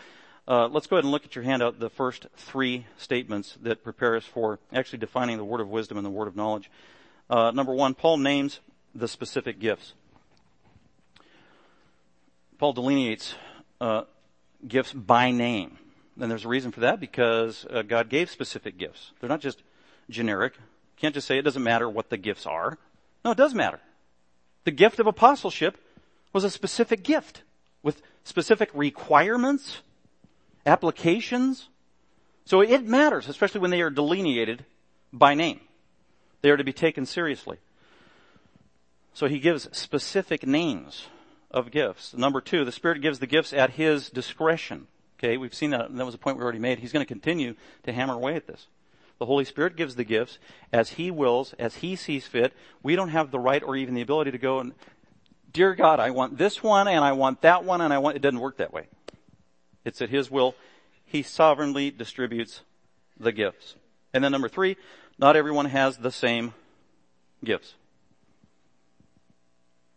[0.47, 4.15] uh, let's go ahead and look at your handout, the first three statements that prepare
[4.15, 6.69] us for actually defining the word of wisdom and the word of knowledge.
[7.29, 8.59] Uh, number one, Paul names
[8.93, 9.93] the specific gifts.
[12.57, 13.35] Paul delineates
[13.83, 14.05] uh,
[14.65, 15.77] gifts by name.
[16.19, 19.11] And there's a reason for that because uh, God gave specific gifts.
[19.19, 19.61] They're not just
[20.09, 20.53] generic.
[20.55, 22.77] You can't just say it doesn't matter what the gifts are.
[23.25, 23.81] No, it does matter.
[24.63, 25.77] The gift of apostleship
[26.31, 27.41] was a specific gift
[27.81, 29.81] with specific requirements,
[30.65, 31.67] applications.
[32.45, 34.63] So it matters, especially when they are delineated
[35.11, 35.59] by name.
[36.41, 37.57] They are to be taken seriously.
[39.13, 41.07] So he gives specific names
[41.53, 42.13] of gifts.
[42.13, 44.87] Number two, the Spirit gives the gifts at His discretion.
[45.19, 45.95] Okay, we've seen that.
[45.95, 46.79] That was a point we already made.
[46.79, 48.67] He's going to continue to hammer away at this.
[49.19, 50.39] The Holy Spirit gives the gifts
[50.73, 52.51] as He wills, as He sees fit.
[52.81, 54.73] We don't have the right or even the ability to go and,
[55.51, 58.21] dear God, I want this one and I want that one and I want, it
[58.21, 58.87] doesn't work that way.
[59.85, 60.55] It's at His will.
[61.05, 62.61] He sovereignly distributes
[63.19, 63.75] the gifts.
[64.13, 64.77] And then number three,
[65.17, 66.53] not everyone has the same
[67.43, 67.75] gifts.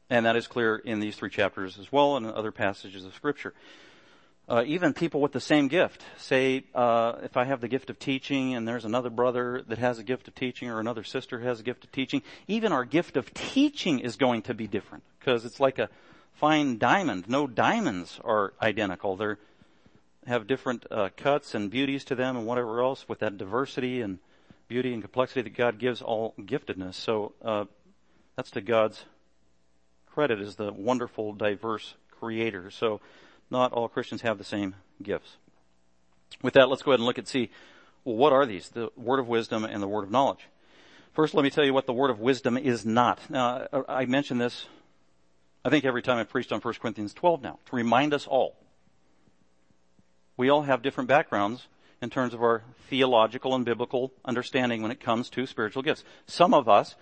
[0.09, 3.15] And that is clear in these three chapters as well and in other passages of
[3.15, 3.55] scripture.
[4.49, 6.03] uh, even people with the same gift.
[6.19, 9.99] Say, uh, if I have the gift of teaching and there's another brother that has
[9.99, 13.17] a gift of teaching or another sister has a gift of teaching, even our gift
[13.17, 15.89] of teaching is going to be different because it's like a
[16.35, 17.29] fine diamond.
[17.29, 19.17] No diamonds are identical.
[19.17, 19.35] They
[20.27, 24.19] have different uh, cuts and beauties to them and whatever else with that diversity and
[24.69, 26.95] beauty and complexity that God gives all giftedness.
[26.95, 27.65] So uh,
[28.37, 29.05] that's to God's
[30.17, 32.71] credit as the wonderful, diverse creator.
[32.71, 33.03] So
[33.51, 35.37] not all Christians have the same gifts.
[36.41, 37.51] With that, let's go ahead and look and see,
[38.03, 38.71] well, what are these?
[38.71, 40.49] The word of wisdom and the word of knowledge.
[41.13, 43.19] First, let me tell you what the word of wisdom is not.
[43.29, 44.65] Now, I mention this,
[45.63, 48.57] I think every time I preached on 1 Corinthians 12 now, to remind us all.
[50.39, 51.67] We all have different backgrounds
[52.01, 56.05] in terms of our theological and biblical understanding when it comes to spiritual gifts.
[56.27, 56.97] Some of us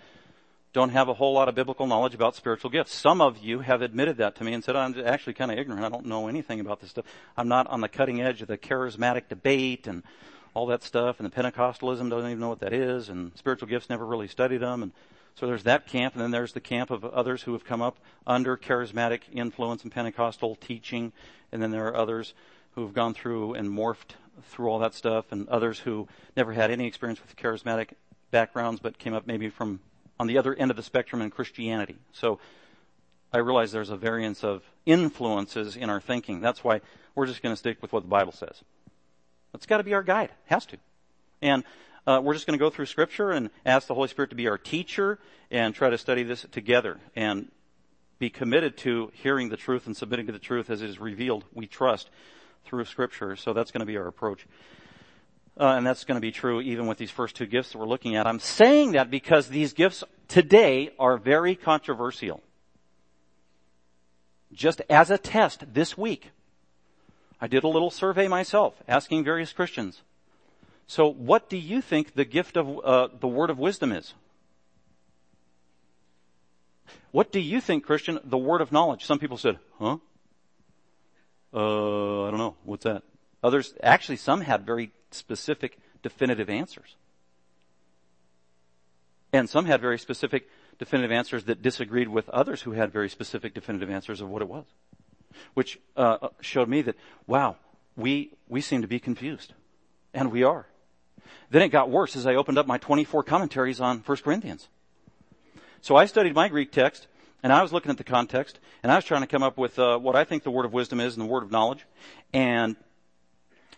[0.75, 2.93] don't have a whole lot of biblical knowledge about spiritual gifts.
[2.93, 5.85] Some of you have admitted that to me and said, I'm actually kind of ignorant.
[5.85, 7.05] I don't know anything about this stuff.
[7.37, 10.03] I'm not on the cutting edge of the charismatic debate and
[10.53, 13.89] all that stuff and the Pentecostalism doesn't even know what that is and spiritual gifts
[13.89, 14.91] never really studied them and
[15.35, 17.97] so there's that camp and then there's the camp of others who have come up
[18.25, 21.11] under charismatic influence and Pentecostal teaching
[21.51, 22.33] and then there are others
[22.71, 26.07] who have gone through and morphed through all that stuff and others who
[26.37, 27.89] never had any experience with charismatic
[28.31, 29.81] backgrounds but came up maybe from
[30.19, 31.97] on the other end of the spectrum in Christianity.
[32.11, 32.39] So
[33.33, 36.39] I realize there's a variance of influences in our thinking.
[36.39, 36.81] That's why
[37.15, 38.61] we're just going to stick with what the Bible says.
[39.51, 40.31] That's got to be our guide.
[40.45, 40.77] Has to.
[41.41, 41.63] And
[42.07, 44.47] uh, we're just going to go through Scripture and ask the Holy Spirit to be
[44.47, 47.49] our teacher and try to study this together and
[48.19, 51.45] be committed to hearing the truth and submitting to the truth as it is revealed.
[51.53, 52.09] We trust
[52.65, 53.35] through Scripture.
[53.35, 54.45] So that's going to be our approach.
[55.57, 57.87] Uh, and that's going to be true even with these first two gifts that we're
[57.87, 58.27] looking at.
[58.27, 62.41] I'm saying that because these gifts today are very controversial.
[64.51, 66.31] Just as a test this week,
[67.39, 70.01] I did a little survey myself, asking various Christians.
[70.87, 74.13] So what do you think the gift of uh, the word of wisdom is?
[77.11, 79.05] What do you think, Christian, the word of knowledge?
[79.05, 79.97] Some people said, huh?
[81.53, 82.55] Uh, I don't know.
[82.65, 83.03] What's that?
[83.41, 86.95] Others, actually some had very specific, definitive answers.
[89.33, 90.47] And some had very specific,
[90.79, 94.47] definitive answers that disagreed with others who had very specific, definitive answers of what it
[94.47, 94.65] was.
[95.53, 96.95] Which uh, showed me that,
[97.27, 97.57] wow,
[97.97, 99.53] we, we seem to be confused.
[100.13, 100.67] And we are.
[101.49, 104.69] Then it got worse as I opened up my 24 commentaries on 1 Corinthians.
[105.81, 107.07] So I studied my Greek text,
[107.43, 109.77] and I was looking at the context, and I was trying to come up with
[109.77, 111.85] uh, what I think the word of wisdom is and the word of knowledge.
[112.33, 112.75] And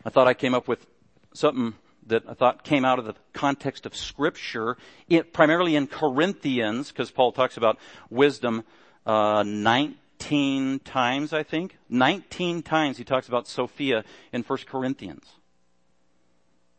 [0.06, 0.86] I thought I came up with
[1.38, 1.76] something
[2.08, 4.78] that I thought came out of the context of scripture,
[5.10, 7.78] it, primarily in Corinthians, because Paul talks about
[8.10, 8.64] wisdom,
[9.06, 11.78] uh, 19 times, I think.
[11.90, 15.26] 19 times he talks about Sophia in 1 Corinthians.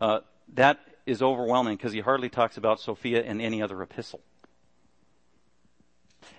[0.00, 0.20] Uh,
[0.54, 4.20] that is overwhelming because he hardly talks about Sophia in any other epistle.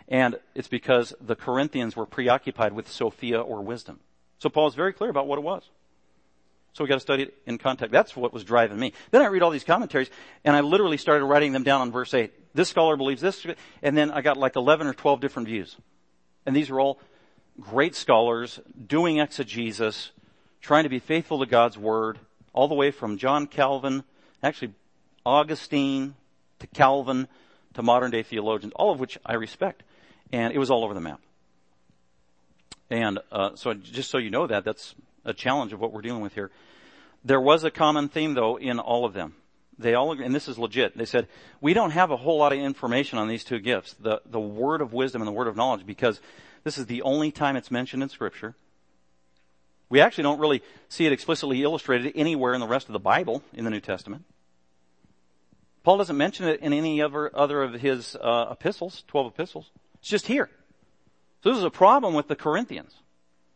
[0.08, 4.00] And it's because the Corinthians were preoccupied with Sophia or wisdom.
[4.40, 5.70] So Paul is very clear about what it was.
[6.80, 7.92] So we got to study it in context.
[7.92, 8.94] That's what was driving me.
[9.12, 10.10] Then I read all these commentaries
[10.46, 12.32] and I literally started writing them down on verse 8.
[12.56, 13.46] This scholar believes this,
[13.84, 15.76] and then I got like 11 or 12 different views.
[16.46, 17.02] And these are all
[17.60, 20.12] great scholars doing exegesis,
[20.62, 22.18] trying to be faithful to God's word,
[22.54, 24.06] all the way from John Calvin,
[24.42, 24.72] actually
[25.26, 26.16] Augustine
[26.60, 27.28] to Calvin
[27.74, 29.84] to modern day theologians, all of which I respect.
[30.32, 31.20] And it was all over the map.
[32.90, 36.22] And uh, so just so you know that, that's a challenge of what we're dealing
[36.22, 36.52] with here.
[37.30, 39.36] There was a common theme though in all of them.
[39.78, 40.98] They all and this is legit.
[40.98, 41.28] They said,
[41.62, 44.82] we don't have a whole lot of information on these two gifts, the, the word
[44.82, 46.20] of wisdom and the word of knowledge, because
[46.64, 48.56] this is the only time it's mentioned in scripture.
[49.90, 53.44] We actually don't really see it explicitly illustrated anywhere in the rest of the Bible
[53.54, 54.26] in the New Testament.
[55.84, 59.70] Paul doesn't mention it in any other, other of his uh, epistles, 12 epistles.
[60.00, 60.50] It's just here.
[61.44, 62.96] So this is a problem with the Corinthians.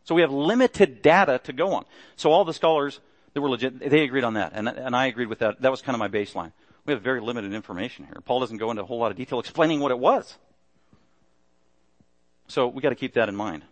[0.04, 1.86] So we have limited data to go on.
[2.14, 3.00] So all the scholars
[3.34, 4.52] that were legit, they agreed on that.
[4.54, 5.60] And, and I agreed with that.
[5.60, 6.52] That was kind of my baseline.
[6.86, 8.20] We have very limited information here.
[8.24, 10.36] Paul doesn't go into a whole lot of detail explaining what it was.
[12.46, 13.64] So we got to keep that in mind.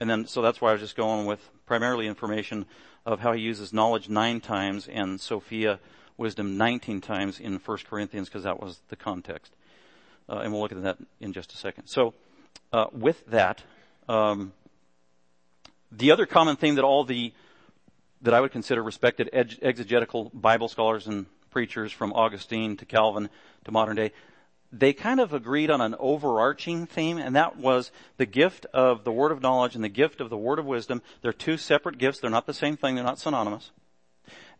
[0.00, 2.66] And then, so that's why I was just going with primarily information
[3.04, 5.78] of how he uses knowledge nine times and Sophia
[6.16, 9.52] wisdom 19 times in 1 Corinthians because that was the context.
[10.28, 11.86] Uh, and we'll look at that in just a second.
[11.86, 12.14] So,
[12.72, 13.62] uh, with that,
[14.08, 14.52] um,
[15.90, 17.32] the other common thing that all the,
[18.22, 23.28] that I would consider respected exegetical Bible scholars and preachers from Augustine to Calvin
[23.64, 24.12] to modern day,
[24.72, 29.12] they kind of agreed on an overarching theme, and that was the gift of the
[29.12, 31.02] word of knowledge and the gift of the word of wisdom.
[31.20, 32.20] They're two separate gifts.
[32.20, 32.94] They're not the same thing.
[32.94, 33.70] They're not synonymous.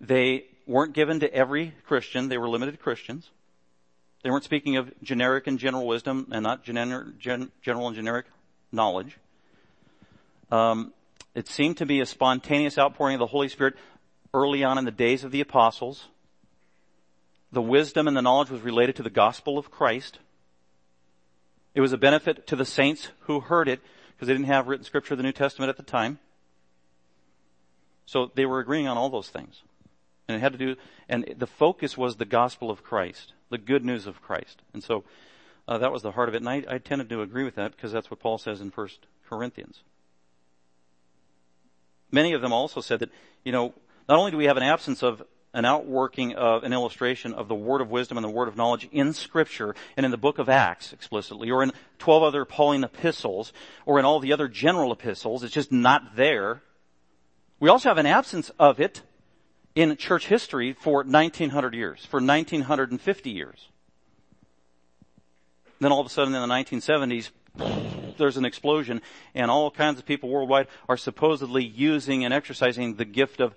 [0.01, 2.29] They weren't given to every Christian.
[2.29, 3.31] They were limited Christians.
[4.23, 8.27] They weren't speaking of generic and general wisdom and not gener- gen- general and generic
[8.71, 9.17] knowledge.
[10.51, 10.93] Um,
[11.35, 13.75] it seemed to be a spontaneous outpouring of the Holy Spirit
[14.35, 16.09] early on in the days of the apostles.
[17.51, 20.19] The wisdom and the knowledge was related to the gospel of Christ.
[21.75, 23.81] It was a benefit to the saints who heard it
[24.13, 26.19] because they didn't have written scripture of the New Testament at the time.
[28.07, 29.63] So they were agreeing on all those things.
[30.29, 30.77] And it had to do,
[31.09, 34.63] and the focus was the gospel of Christ, the good news of Christ.
[34.73, 35.05] And so
[35.67, 36.43] uh, that was the heart of it.
[36.43, 39.07] And I, I tended to agree with that because that's what Paul says in First
[39.29, 39.83] Corinthians.
[42.13, 43.11] Many of them also said that,
[43.43, 43.75] you know,
[44.09, 45.23] not only do we have an absence of
[45.55, 48.89] an outworking of an illustration of the word of wisdom and the word of knowledge
[48.93, 53.53] in scripture and in the book of Acts explicitly or in 12 other Pauline epistles
[53.85, 55.43] or in all the other general epistles.
[55.43, 56.63] It's just not there.
[57.61, 59.03] We also have an absence of it
[59.75, 63.69] in church history for 1900 years, for 1950 years.
[65.81, 69.03] Then all of a sudden in the 1970s, there's an explosion
[69.35, 73.55] and all kinds of people worldwide are supposedly using and exercising the gift of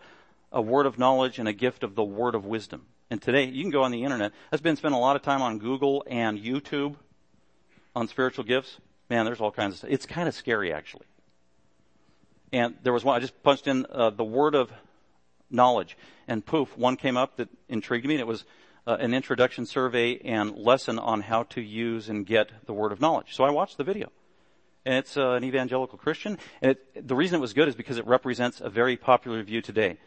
[0.52, 2.86] a word of knowledge and a gift of the word of wisdom.
[3.10, 4.32] And today, you can go on the internet.
[4.52, 6.96] I've been spending a lot of time on Google and YouTube
[7.96, 8.78] on spiritual gifts.
[9.10, 9.92] Man, there's all kinds of stuff.
[9.92, 11.06] It's kind of scary, actually.
[12.52, 14.72] And there was one, I just punched in uh, the word of
[15.52, 18.46] knowledge, and poof, one came up that intrigued me, and it was
[18.88, 23.02] uh, an introduction survey and lesson on how to use and get the word of
[23.02, 23.36] knowledge.
[23.36, 24.12] So I watched the video.
[24.86, 26.38] And it's uh, an evangelical Christian.
[26.62, 29.62] And it, the reason it was good is because it represents a very popular view
[29.62, 29.98] today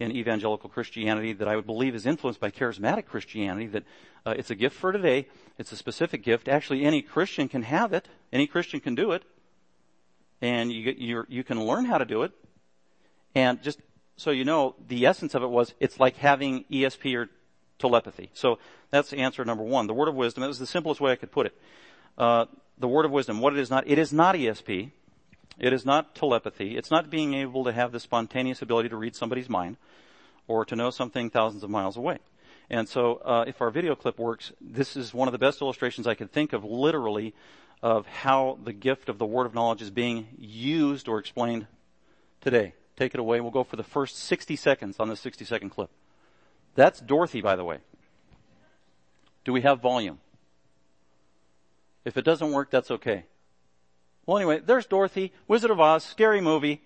[0.00, 3.84] in evangelical Christianity that I would believe is influenced by charismatic Christianity, that
[4.24, 5.28] uh, it's a gift for today,
[5.58, 6.48] it's a specific gift.
[6.48, 9.22] Actually, any Christian can have it, any Christian can do it,
[10.40, 12.32] and you, you, you can learn how to do it.
[13.34, 13.80] And just
[14.16, 17.28] so you know, the essence of it was it's like having ESP or
[17.82, 18.30] telepathy.
[18.32, 18.58] So
[18.90, 19.86] that's answer number one.
[19.86, 21.54] The word of wisdom, it was the simplest way I could put it.
[22.16, 22.46] Uh,
[22.78, 24.92] the word of wisdom, what it is not, it is not ESP.
[25.58, 26.76] It is not telepathy.
[26.76, 29.76] It's not being able to have the spontaneous ability to read somebody's mind
[30.48, 32.18] or to know something thousands of miles away.
[32.70, 36.06] And so, uh, if our video clip works, this is one of the best illustrations
[36.06, 37.34] I could think of, literally,
[37.82, 41.66] of how the gift of the word of knowledge is being used or explained
[42.40, 42.74] today.
[42.96, 43.40] Take it away.
[43.40, 45.90] We'll go for the first 60 seconds on this 60 second clip.
[46.74, 47.78] That's Dorothy, by the way.
[49.44, 50.20] Do we have volume?
[52.04, 53.24] If it doesn't work, that's okay.
[54.26, 56.80] Well, anyway, there's Dorothy, Wizard of Oz, scary movie.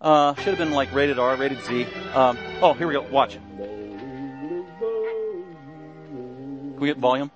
[0.00, 1.86] Uh, should have been like rated R, rated Z.
[2.14, 3.02] Um, oh, here we go.
[3.02, 3.38] Watch.
[6.78, 7.30] Can we get volume?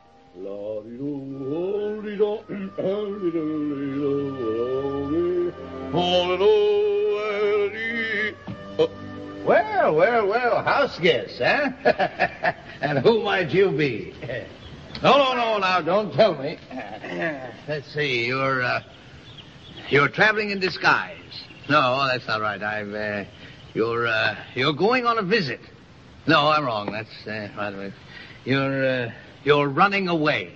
[9.52, 11.68] Well, well, well, house guests, huh?
[12.80, 14.14] and who might you be?
[15.02, 16.56] no, no, no, now don't tell me.
[17.68, 18.80] Let's see, you're, uh,
[19.90, 21.18] you're traveling in disguise.
[21.68, 22.62] No, that's not right.
[22.62, 23.28] I've, uh,
[23.74, 25.60] you're, uh, you're going on a visit.
[26.26, 26.90] No, I'm wrong.
[26.90, 27.94] That's, uh, by the way.
[28.46, 29.12] You're, uh,
[29.44, 30.54] you're running away.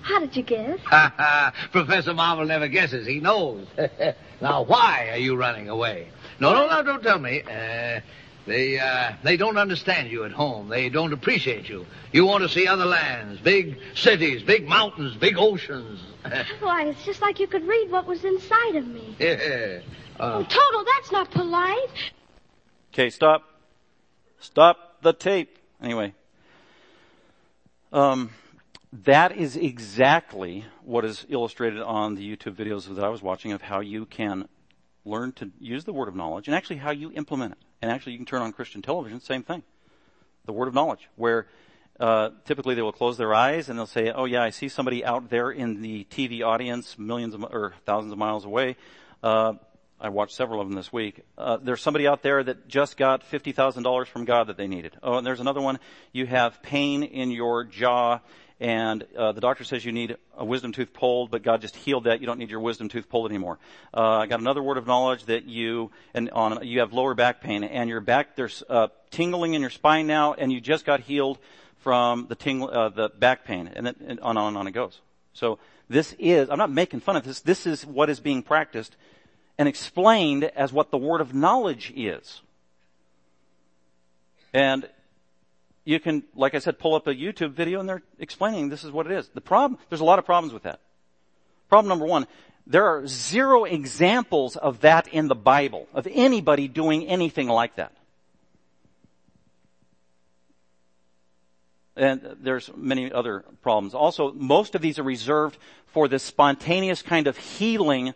[0.00, 0.80] How did you guess?
[1.70, 3.06] Professor Marvel never guesses.
[3.06, 3.68] He knows.
[4.40, 6.08] now, why are you running away?
[6.40, 7.42] No, no, no, don't tell me.
[7.42, 8.00] Uh,
[8.46, 10.68] they, uh, they don't understand you at home.
[10.68, 11.86] They don't appreciate you.
[12.12, 16.00] You want to see other lands, big cities, big mountains, big oceans.
[16.60, 19.16] Why, it's just like you could read what was inside of me.
[19.18, 19.80] yeah.
[20.18, 22.12] Uh, Oh, Toto, that's not polite.
[22.92, 23.44] Okay, stop.
[24.38, 25.58] Stop the tape.
[25.82, 26.14] Anyway.
[27.92, 28.30] Um,
[28.92, 33.62] that is exactly what is illustrated on the YouTube videos that I was watching of
[33.62, 34.48] how you can
[35.04, 37.58] learn to use the word of knowledge and actually how you implement it.
[37.82, 39.64] And actually you can turn on Christian television, same thing.
[40.46, 41.48] The word of knowledge, where
[42.00, 45.04] uh, typically they will close their eyes and they'll say, "Oh yeah, I see somebody
[45.04, 48.76] out there in the TV audience, millions of, or thousands of miles away."
[49.22, 49.54] Uh,
[50.00, 51.20] I watched several of them this week.
[51.38, 54.66] Uh, there's somebody out there that just got fifty thousand dollars from God that they
[54.66, 54.96] needed.
[55.02, 55.78] Oh, and there's another one.
[56.12, 58.20] You have pain in your jaw,
[58.62, 62.04] and uh, the doctor says you need a wisdom tooth pulled, but God just healed
[62.04, 62.20] that.
[62.20, 63.58] You don't need your wisdom tooth pulled anymore.
[63.92, 67.40] Uh, I got another word of knowledge that you and on you have lower back
[67.40, 71.00] pain, and your back there's uh, tingling in your spine now, and you just got
[71.00, 71.40] healed
[71.78, 74.66] from the tingle, uh, the back pain, and then and on and on and on
[74.68, 75.00] it goes.
[75.32, 75.58] So
[75.88, 77.40] this is I'm not making fun of this.
[77.40, 78.94] This is what is being practiced
[79.58, 82.42] and explained as what the word of knowledge is.
[84.54, 84.88] And
[85.84, 88.90] you can, like I said, pull up a YouTube video and they're explaining this is
[88.90, 89.28] what it is.
[89.28, 90.80] The problem, there's a lot of problems with that.
[91.68, 92.26] Problem number one,
[92.66, 97.92] there are zero examples of that in the Bible, of anybody doing anything like that.
[101.96, 103.94] And there's many other problems.
[103.94, 108.14] Also, most of these are reserved for this spontaneous kind of healing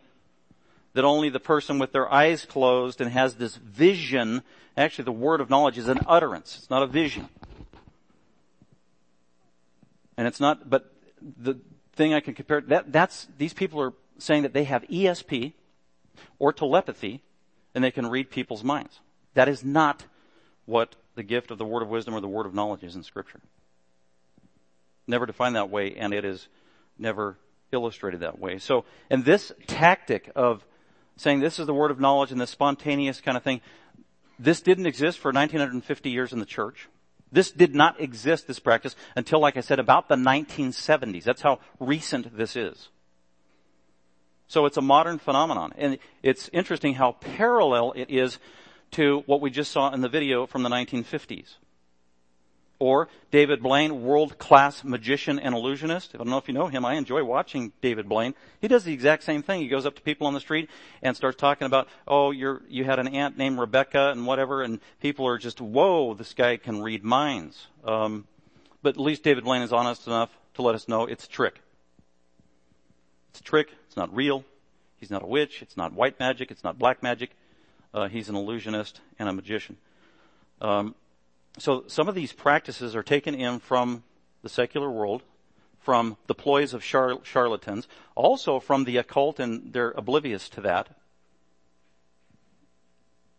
[0.94, 4.42] that only the person with their eyes closed and has this vision,
[4.78, 6.56] actually the word of knowledge is an utterance.
[6.56, 7.28] It's not a vision.
[10.16, 11.58] And it's not, but the
[11.94, 15.52] thing I can compare, that, that's, these people are saying that they have ESP
[16.38, 17.22] or telepathy
[17.74, 19.00] and they can read people's minds.
[19.34, 20.04] That is not
[20.64, 23.02] what the gift of the word of wisdom or the word of knowledge is in
[23.02, 23.40] scripture.
[25.06, 26.48] Never defined that way and it is
[26.98, 27.38] never
[27.72, 28.58] illustrated that way.
[28.58, 30.64] So, and this tactic of
[31.16, 33.60] saying this is the word of knowledge and this spontaneous kind of thing,
[34.38, 36.88] this didn't exist for 1950 years in the church.
[37.30, 41.24] This did not exist, this practice, until, like I said, about the 1970s.
[41.24, 42.88] That's how recent this is.
[44.48, 45.72] So it's a modern phenomenon.
[45.76, 48.38] And it's interesting how parallel it is
[48.92, 51.56] to what we just saw in the video from the 1950s.
[52.78, 56.14] Or David Blaine, world-class magician and illusionist.
[56.14, 56.84] I don't know if you know him.
[56.84, 58.34] I enjoy watching David Blaine.
[58.60, 59.62] He does the exact same thing.
[59.62, 60.68] He goes up to people on the street
[61.00, 64.80] and starts talking about, oh, you're, you had an aunt named Rebecca and whatever, and
[65.00, 67.66] people are just, whoa, this guy can read minds.
[67.82, 68.26] Um,
[68.82, 71.60] but at least David Blaine is honest enough to let us know it's a trick.
[73.30, 73.70] It's a trick.
[73.86, 74.44] It's not real.
[74.98, 75.62] He's not a witch.
[75.62, 76.50] It's not white magic.
[76.50, 77.30] It's not black magic.
[77.94, 79.78] Uh, he's an illusionist and a magician.
[80.60, 80.94] Um,
[81.58, 84.02] so some of these practices are taken in from
[84.42, 85.22] the secular world,
[85.80, 90.88] from the ploys of char- charlatans, also from the occult, and they're oblivious to that,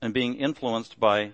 [0.01, 1.33] and being influenced by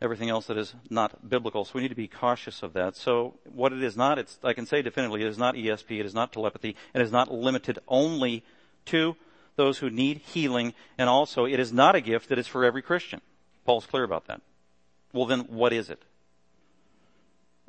[0.00, 1.64] everything else that is not biblical.
[1.64, 2.96] So we need to be cautious of that.
[2.96, 6.06] So what it is not, it's, I can say definitively, it is not ESP, it
[6.06, 8.44] is not telepathy, it is not limited only
[8.86, 9.16] to
[9.56, 12.82] those who need healing, and also it is not a gift that is for every
[12.82, 13.20] Christian.
[13.64, 14.42] Paul's clear about that.
[15.16, 16.02] Well, then what is it?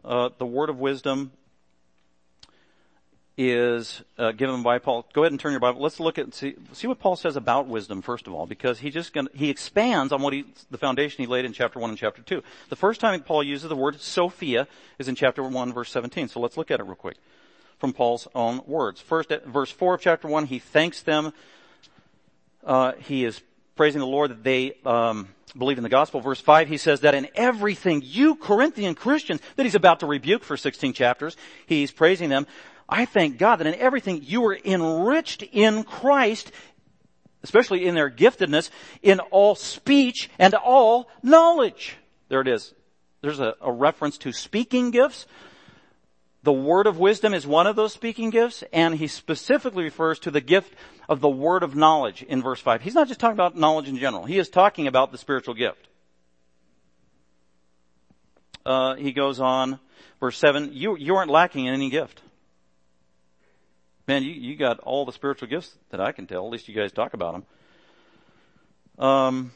[0.04, 1.32] Uh, the word of wisdom
[3.38, 5.06] is uh, given by Paul.
[5.14, 5.80] Go ahead and turn your Bible.
[5.80, 8.90] Let's look at see see what Paul says about wisdom first of all, because he
[8.90, 11.98] just gonna, he expands on what he the foundation he laid in chapter one and
[11.98, 12.44] chapter two.
[12.70, 14.68] The first time Paul uses the word Sophia
[15.00, 16.28] is in chapter one, verse seventeen.
[16.28, 17.18] So let's look at it real quick
[17.80, 19.00] from Paul's own words.
[19.00, 21.32] First, at verse four of chapter one, he thanks them.
[22.66, 23.42] Uh, he is
[23.78, 26.20] praising the Lord that they um, believe in the gospel.
[26.20, 30.44] Verse 5, he says that in everything you Corinthian Christians that he's about to rebuke
[30.44, 32.48] for 16 chapters, he's praising them.
[32.90, 36.52] I thank God that in everything you were enriched in Christ,
[37.44, 38.70] especially in their giftedness,
[39.02, 41.98] in all speech and all knowledge.
[42.30, 42.74] There it is.
[43.22, 45.26] There's a, a reference to speaking gifts.
[46.48, 50.32] The word of wisdom is one of those speaking gifts, and he specifically refers to
[50.32, 50.74] the gift
[51.10, 52.82] of the word of knowledge in verse 5.
[52.82, 54.24] He's not just talking about knowledge in general.
[54.24, 55.90] He is talking about the spiritual gift.
[58.66, 59.78] Uh, he goes on,
[60.22, 62.22] verse 7, you, you aren't lacking in any gift.
[64.08, 66.46] Man, you, you got all the spiritual gifts that I can tell.
[66.46, 67.34] At least you guys talk about
[68.98, 69.06] them.
[69.06, 69.52] Um,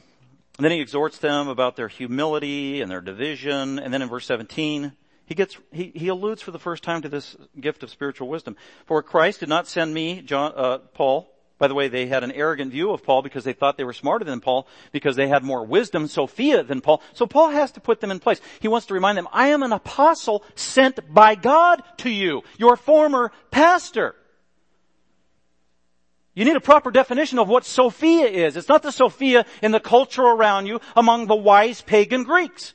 [0.60, 3.80] then he exhorts them about their humility and their division.
[3.80, 4.92] And then in verse 17,
[5.26, 8.56] he gets, he, he alludes for the first time to this gift of spiritual wisdom.
[8.86, 11.32] For Christ did not send me, John, uh, Paul.
[11.58, 13.94] By the way, they had an arrogant view of Paul because they thought they were
[13.94, 17.04] smarter than Paul because they had more wisdom, Sophia, than Paul.
[17.14, 18.42] So Paul has to put them in place.
[18.62, 22.76] He wants to remind them, I am an apostle sent by God to you, your
[22.78, 24.16] former pastor.
[26.34, 28.58] You need a proper definition of what Sophia is.
[28.58, 32.74] It's not the Sophia in the culture around you among the wise pagan Greeks.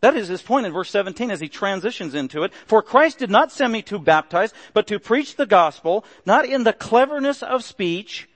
[0.00, 2.52] That is his point in verse 17 as he transitions into it.
[2.66, 6.62] For Christ did not send me to baptize, but to preach the gospel, not in
[6.62, 8.28] the cleverness of speech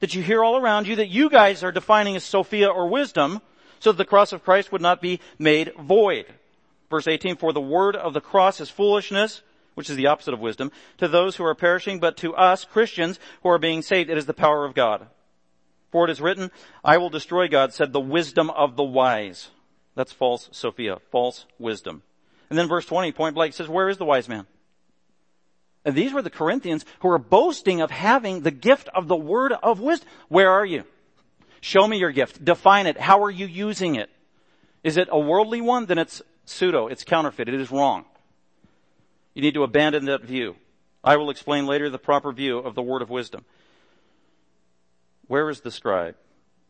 [0.00, 3.40] that you hear all around you, that you guys are defining as Sophia or wisdom,
[3.80, 6.26] so that the cross of Christ would not be made void.
[6.90, 9.42] Verse 18, for the word of the cross is foolishness,
[9.74, 13.18] which is the opposite of wisdom, to those who are perishing, but to us, Christians,
[13.42, 15.06] who are being saved, it is the power of God.
[15.90, 16.50] For it is written,
[16.84, 19.48] I will destroy God, said the wisdom of the wise.
[19.96, 22.02] That's false Sophia, false wisdom.
[22.48, 24.46] And then verse 20, point blank says, where is the wise man?
[25.84, 29.52] And these were the Corinthians who were boasting of having the gift of the word
[29.52, 30.08] of wisdom.
[30.28, 30.84] Where are you?
[31.60, 32.44] Show me your gift.
[32.44, 32.98] Define it.
[32.98, 34.10] How are you using it?
[34.84, 35.86] Is it a worldly one?
[35.86, 36.88] Then it's pseudo.
[36.88, 37.48] It's counterfeit.
[37.48, 38.04] It is wrong.
[39.34, 40.56] You need to abandon that view.
[41.02, 43.44] I will explain later the proper view of the word of wisdom.
[45.28, 46.16] Where is the scribe?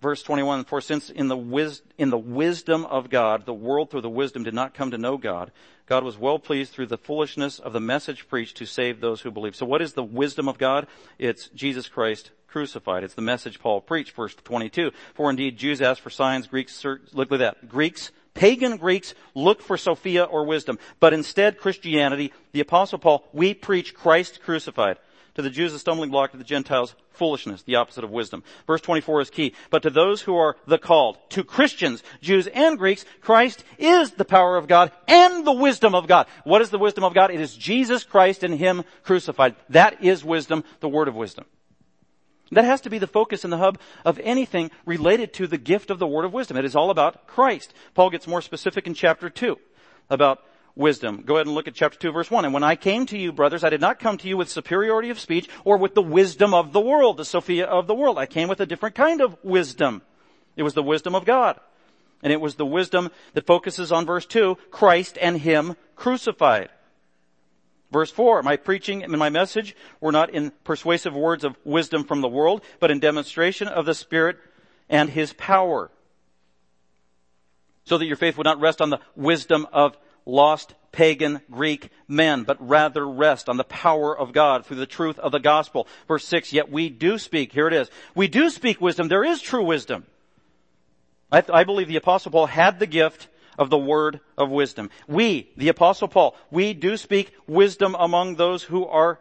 [0.00, 4.02] Verse 21, for since in the, wis- in the wisdom of God, the world through
[4.02, 5.50] the wisdom did not come to know God,
[5.86, 9.30] God was well pleased through the foolishness of the message preached to save those who
[9.30, 9.54] believe.
[9.54, 10.86] So what is the wisdom of God?
[11.18, 13.04] It's Jesus Christ crucified.
[13.04, 14.90] It's the message Paul preached, verse 22.
[15.14, 17.68] For indeed Jews ask for signs, Greeks, look at that.
[17.68, 20.78] Greeks, pagan Greeks look for Sophia or wisdom.
[20.98, 24.98] But instead Christianity, the apostle Paul, we preach Christ crucified.
[25.36, 26.32] To the Jews, a stumbling block.
[26.32, 28.42] To the Gentiles, foolishness, the opposite of wisdom.
[28.66, 29.52] Verse 24 is key.
[29.68, 34.24] But to those who are the called, to Christians, Jews and Greeks, Christ is the
[34.24, 36.26] power of God and the wisdom of God.
[36.44, 37.30] What is the wisdom of God?
[37.30, 39.56] It is Jesus Christ and Him crucified.
[39.68, 41.44] That is wisdom, the word of wisdom.
[42.52, 45.90] That has to be the focus and the hub of anything related to the gift
[45.90, 46.56] of the word of wisdom.
[46.56, 47.74] It is all about Christ.
[47.92, 49.58] Paul gets more specific in chapter 2
[50.08, 50.42] about
[50.76, 51.22] wisdom.
[51.24, 52.44] Go ahead and look at chapter 2 verse 1.
[52.44, 55.10] And when I came to you, brothers, I did not come to you with superiority
[55.10, 58.18] of speech or with the wisdom of the world, the Sophia of the world.
[58.18, 60.02] I came with a different kind of wisdom.
[60.54, 61.58] It was the wisdom of God.
[62.22, 66.70] And it was the wisdom that focuses on verse 2, Christ and Him crucified.
[67.90, 72.20] Verse 4, my preaching and my message were not in persuasive words of wisdom from
[72.20, 74.38] the world, but in demonstration of the Spirit
[74.88, 75.90] and His power.
[77.84, 79.96] So that your faith would not rest on the wisdom of
[80.26, 85.18] lost pagan Greek men, but rather rest on the power of God through the truth
[85.18, 85.86] of the gospel.
[86.08, 89.40] Verse 6, yet we do speak, here it is, we do speak wisdom, there is
[89.40, 90.04] true wisdom.
[91.30, 94.90] I, I believe the apostle Paul had the gift of the word of wisdom.
[95.06, 99.18] We, the apostle Paul, we do speak wisdom among those who are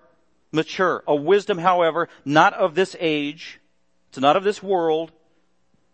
[0.51, 1.03] mature.
[1.07, 3.59] A wisdom, however, not of this age,
[4.09, 5.11] it's not of this world,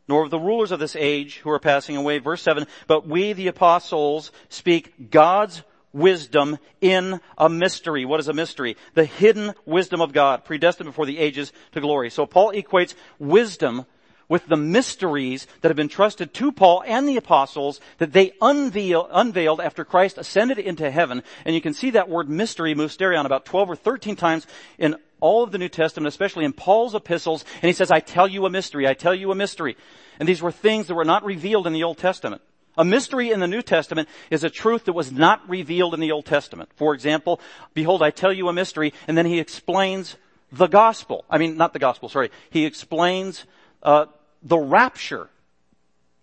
[0.07, 2.19] nor of the rulers of this age who are passing away.
[2.19, 8.05] Verse 7, but we the apostles speak God's wisdom in a mystery.
[8.05, 8.77] What is a mystery?
[8.93, 12.09] The hidden wisdom of God, predestined before the ages to glory.
[12.09, 13.85] So Paul equates wisdom
[14.31, 19.09] with the mysteries that have been trusted to Paul and the apostles that they unveil,
[19.11, 21.21] unveiled after Christ ascended into heaven.
[21.43, 25.43] And you can see that word mystery, mysterion, about 12 or 13 times in all
[25.43, 28.49] of the New Testament, especially in Paul's epistles, and he says, I tell you a
[28.49, 29.75] mystery, I tell you a mystery.
[30.17, 32.41] And these were things that were not revealed in the Old Testament.
[32.77, 36.13] A mystery in the New Testament is a truth that was not revealed in the
[36.13, 36.69] Old Testament.
[36.77, 37.41] For example,
[37.73, 40.15] behold, I tell you a mystery, and then he explains
[40.53, 41.25] the gospel.
[41.29, 42.31] I mean, not the gospel, sorry.
[42.49, 43.45] He explains
[43.83, 44.05] uh,
[44.41, 45.29] the rapture.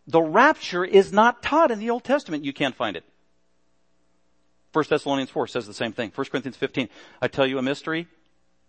[0.06, 2.44] The rapture is not taught in the Old Testament.
[2.44, 3.04] You can't find it.
[4.72, 6.12] 1 Thessalonians 4 says the same thing.
[6.14, 6.88] 1 Corinthians 15,
[7.20, 8.06] I tell you a mystery,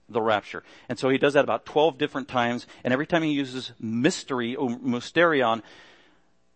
[0.07, 0.63] the rapture.
[0.87, 4.55] And so he does that about 12 different times, and every time he uses mystery
[4.55, 5.61] or mysterion,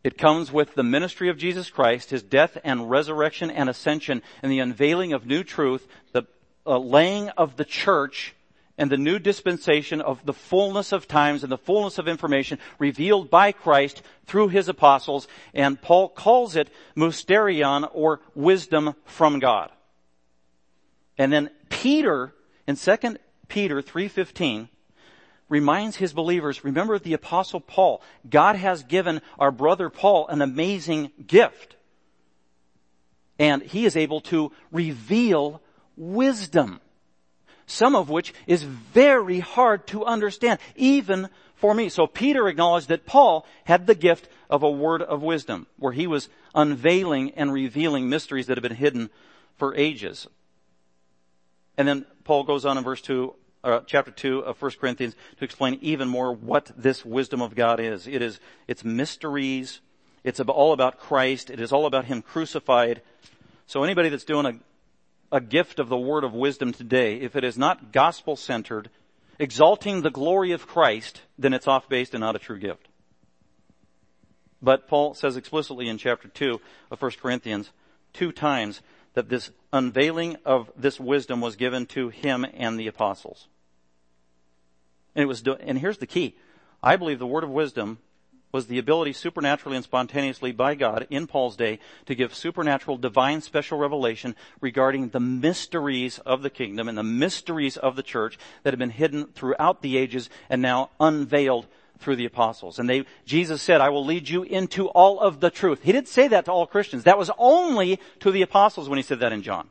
[0.04, 4.52] it comes with the ministry of Jesus Christ, his death and resurrection and ascension, and
[4.52, 6.24] the unveiling of new truth, the
[6.66, 8.36] uh, laying of the church,
[8.78, 13.30] and the new dispensation of the fullness of times and the fullness of information revealed
[13.30, 15.28] by Christ through his apostles.
[15.54, 19.70] And Paul calls it mysterion or wisdom from God.
[21.18, 22.34] And then Peter
[22.68, 22.98] in 2
[23.48, 24.70] Peter 3.15
[25.50, 28.02] reminds his believers, remember the apostle Paul.
[28.28, 31.76] God has given our brother Paul an amazing gift.
[33.38, 35.62] And he is able to reveal
[35.96, 36.80] wisdom.
[37.66, 41.90] Some of which is very hard to understand, even for me.
[41.90, 46.08] So Peter acknowledged that Paul had the gift of a word of wisdom, where he
[46.08, 49.10] was unveiling and revealing mysteries that have been hidden
[49.58, 50.28] for ages.
[51.78, 53.34] And then Paul goes on in verse 2,
[53.64, 57.80] uh, chapter 2 of 1 Corinthians to explain even more what this wisdom of God
[57.80, 58.08] is.
[58.08, 59.80] It is, it's mysteries.
[60.24, 61.50] It's all about Christ.
[61.50, 63.02] It is all about Him crucified.
[63.68, 64.60] So anybody that's doing a,
[65.34, 68.92] a gift of the word of wisdom today, if it is not gospel centered,
[69.40, 72.88] exalting the glory of Christ, then it's off base and not a true gift.
[74.62, 76.62] But Paul says explicitly in chapter 2
[76.92, 77.72] of 1 Corinthians,
[78.14, 78.82] two times,
[79.16, 83.48] that this unveiling of this wisdom was given to him and the apostles.
[85.16, 86.38] And it was, and here's the key.
[86.82, 87.98] I believe the word of wisdom
[88.54, 93.42] was the ability supernaturally and spontaneously by God in Paul's day to give supernatural divine
[93.42, 98.72] special revelation regarding the mysteries of the kingdom and the mysteries of the church that
[98.72, 101.66] have been hidden throughout the ages and now unveiled
[101.98, 102.78] through the apostles.
[102.78, 105.82] And they, Jesus said, I will lead you into all of the truth.
[105.82, 107.06] He didn't say that to all Christians.
[107.06, 109.70] That was only to the apostles when he said that in John.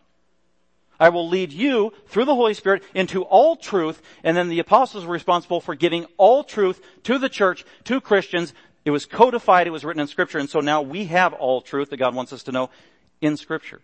[0.99, 5.05] I will lead you through the Holy Spirit into all truth, and then the apostles
[5.05, 8.55] were responsible for giving all truth to the church, to Christians.
[8.85, 11.91] It was codified, it was written in scripture, and so now we have all truth
[11.91, 12.70] that God wants us to know
[13.20, 13.80] in scripture.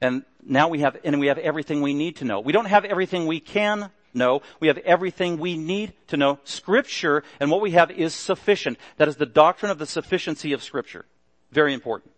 [0.00, 2.40] And now we have, and we have everything we need to know.
[2.40, 4.42] We don't have everything we can know.
[4.58, 6.38] we have everything we need to know.
[6.44, 8.78] Scripture and what we have is sufficient.
[8.96, 11.04] That is the doctrine of the sufficiency of Scripture.
[11.52, 12.12] Very important.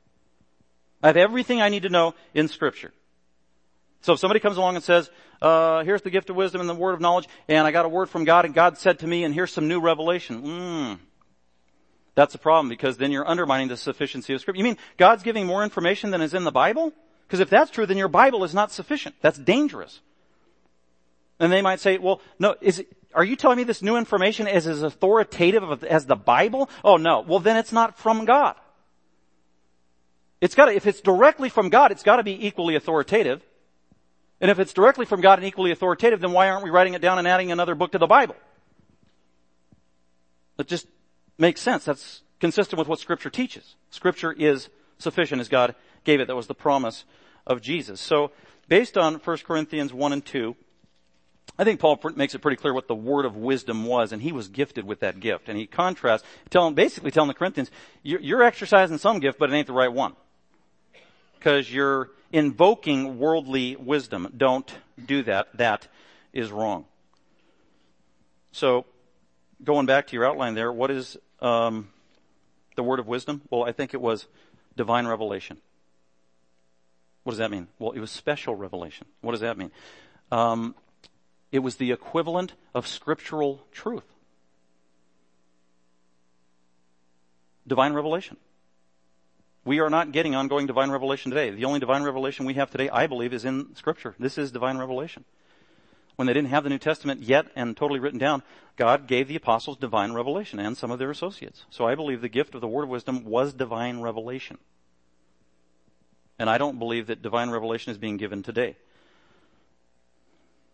[1.03, 2.93] I have everything I need to know in Scripture.
[4.03, 6.75] So if somebody comes along and says, uh, here's the gift of wisdom and the
[6.75, 9.25] word of knowledge, and I got a word from God, and God said to me,
[9.25, 10.43] and here's some new revelation.
[10.43, 10.99] Mm,
[12.15, 14.59] that's a problem because then you're undermining the sufficiency of Scripture.
[14.59, 16.93] You mean God's giving more information than is in the Bible?
[17.27, 19.15] Because if that's true, then your Bible is not sufficient.
[19.23, 20.01] That's dangerous.
[21.41, 22.85] And they might say, well, no, is
[23.15, 26.69] are you telling me this new information is as authoritative as the Bible?
[26.85, 27.21] Oh no.
[27.21, 28.57] Well then it's not from God.
[30.41, 33.43] It's gotta, if it's directly from God, it's gotta be equally authoritative.
[34.41, 37.01] And if it's directly from God and equally authoritative, then why aren't we writing it
[37.01, 38.37] down and adding another book to the Bible?
[40.59, 40.87] It just
[41.43, 41.85] makes sense.
[41.85, 43.75] That's consistent with what scripture teaches.
[43.91, 45.75] Scripture is sufficient as God
[46.05, 46.29] gave it.
[46.29, 47.05] That was the promise
[47.47, 48.01] of Jesus.
[48.01, 48.31] So
[48.69, 50.57] based on 1 Corinthians 1 and 2,
[51.59, 54.33] I think Paul makes it pretty clear what the word of wisdom was, and he
[54.33, 55.49] was gifted with that gift.
[55.49, 57.71] And he contrasts, telling, basically telling the Corinthians,
[58.03, 60.15] you're, you're exercising some gift, but it ain't the right one.
[61.39, 64.33] Because you're invoking worldly wisdom.
[64.35, 64.73] Don't
[65.05, 65.49] do that.
[65.55, 65.89] That
[66.33, 66.87] is wrong.
[68.53, 68.87] So,
[69.63, 71.89] going back to your outline there, what is um,
[72.77, 73.43] the word of wisdom?
[73.51, 74.27] Well, I think it was
[74.77, 75.59] divine revelation.
[77.25, 77.69] What does that mean?
[77.79, 79.07] Well, it was special revelation.
[79.21, 79.71] What does that mean?
[80.31, 80.75] Um,
[81.51, 84.05] it was the equivalent of scriptural truth.
[87.67, 88.39] Divine revelation.
[89.65, 91.51] We are not getting ongoing divine revelation today.
[91.51, 94.17] The only divine revelation we have today, I believe, is in Scripture.
[94.19, 95.25] This is divine revelation.
[96.17, 98.43] When they didn't have the New Testament yet and totally written down,
[98.77, 101.65] God gave the apostles divine revelation and some of their associates.
[101.71, 104.59] So I believe the gift of the word of wisdom was divine revelation.
[106.39, 108.77] And I don't believe that divine revelation is being given today.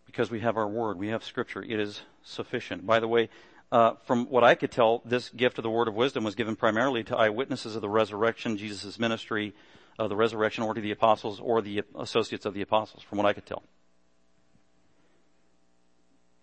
[0.05, 2.85] Because we have our word, we have scripture, it is sufficient.
[2.85, 3.29] By the way,
[3.71, 6.55] uh, from what I could tell, this gift of the word of wisdom was given
[6.55, 9.53] primarily to eyewitnesses of the resurrection, Jesus' ministry,
[9.99, 13.27] uh, the resurrection, or to the apostles or the associates of the apostles, from what
[13.27, 13.61] I could tell.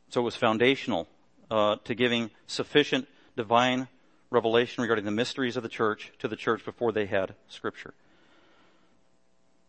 [0.09, 1.09] So it was foundational
[1.51, 3.89] uh, to giving sufficient divine
[4.31, 7.95] revelation regarding the mysteries of the church to the church before they had scripture.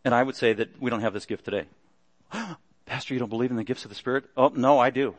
[0.03, 1.65] And I would say that we don't have this gift today.
[2.85, 4.25] Pastor, you don't believe in the gifts of the Spirit?
[4.37, 5.15] Oh, no, I do.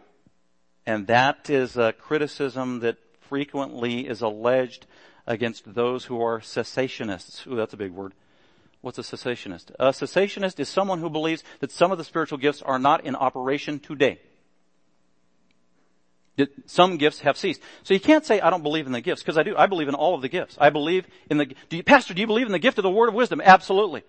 [0.86, 4.86] And that is a criticism that frequently is alleged
[5.26, 7.46] against those who are cessationists.
[7.46, 8.14] Ooh, that's a big word.
[8.80, 9.70] What's a cessationist?
[9.78, 13.14] A cessationist is someone who believes that some of the spiritual gifts are not in
[13.14, 14.20] operation today.
[16.66, 17.60] Some gifts have ceased.
[17.82, 19.56] So you can't say, I don't believe in the gifts, because I do.
[19.56, 20.56] I believe in all of the gifts.
[20.60, 22.90] I believe in the, do you, Pastor, do you believe in the gift of the
[22.90, 23.40] word of wisdom?
[23.44, 24.02] Absolutely.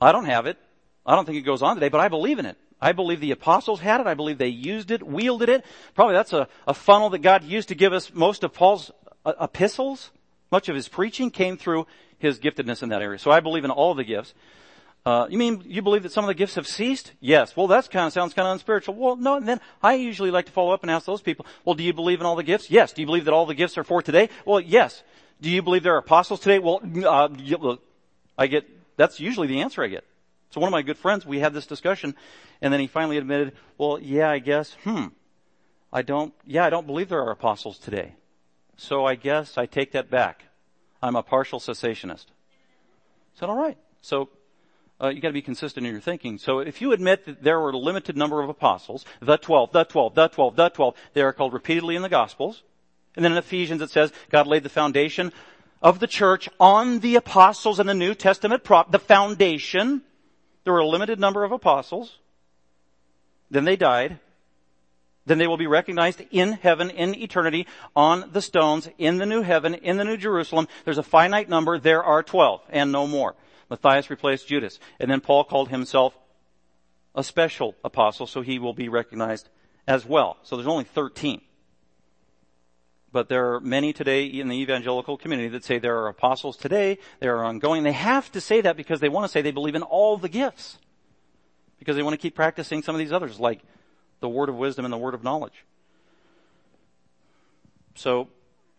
[0.00, 0.58] I don't have it.
[1.06, 2.56] I don't think it goes on today, but I believe in it.
[2.80, 4.06] I believe the apostles had it.
[4.06, 5.64] I believe they used it, wielded it.
[5.94, 8.90] Probably that's a, a funnel that God used to give us most of Paul's
[9.24, 10.10] uh, epistles.
[10.50, 11.86] Much of his preaching came through
[12.18, 13.18] his giftedness in that area.
[13.18, 14.34] So I believe in all the gifts.
[15.06, 17.12] Uh, you mean you believe that some of the gifts have ceased?
[17.20, 17.54] Yes.
[17.56, 18.94] Well, that kind of sounds kind of unspiritual.
[18.94, 19.36] Well, no.
[19.36, 21.92] And then I usually like to follow up and ask those people, well, do you
[21.92, 22.70] believe in all the gifts?
[22.70, 22.92] Yes.
[22.92, 24.30] Do you believe that all the gifts are for today?
[24.46, 25.02] Well, yes.
[25.42, 26.58] Do you believe there are apostles today?
[26.58, 27.76] Well, uh,
[28.38, 28.64] I get,
[28.96, 30.04] that's usually the answer I get.
[30.50, 32.14] So one of my good friends, we had this discussion,
[32.62, 35.06] and then he finally admitted, well, yeah, I guess, hmm,
[35.92, 38.14] I don't, yeah, I don't believe there are apostles today.
[38.76, 40.44] So I guess I take that back.
[41.02, 42.26] I'm a partial cessationist.
[42.26, 43.76] I said, all right.
[44.00, 44.30] So
[45.02, 46.38] uh, you got to be consistent in your thinking.
[46.38, 49.84] So if you admit that there were a limited number of apostles, the 12, the
[49.84, 52.62] 12, the 12, the 12, they are called repeatedly in the Gospels.
[53.16, 55.32] And then in Ephesians it says God laid the foundation
[55.82, 60.02] of the church on the apostles and the New Testament prop, the foundation.
[60.64, 62.18] There were a limited number of apostles.
[63.50, 64.18] Then they died.
[65.26, 67.66] Then they will be recognized in heaven, in eternity,
[67.96, 70.68] on the stones, in the new heaven, in the new Jerusalem.
[70.84, 71.78] There's a finite number.
[71.78, 73.34] There are 12 and no more.
[73.70, 74.78] Matthias replaced Judas.
[75.00, 76.16] And then Paul called himself
[77.14, 79.48] a special apostle, so he will be recognized
[79.86, 80.38] as well.
[80.42, 81.40] So there's only 13.
[83.12, 86.98] But there are many today in the evangelical community that say there are apostles today,
[87.20, 87.84] there are ongoing.
[87.84, 90.28] They have to say that because they want to say they believe in all the
[90.28, 90.78] gifts.
[91.78, 93.60] Because they want to keep practicing some of these others, like
[94.18, 95.64] the word of wisdom and the word of knowledge.
[97.94, 98.28] So,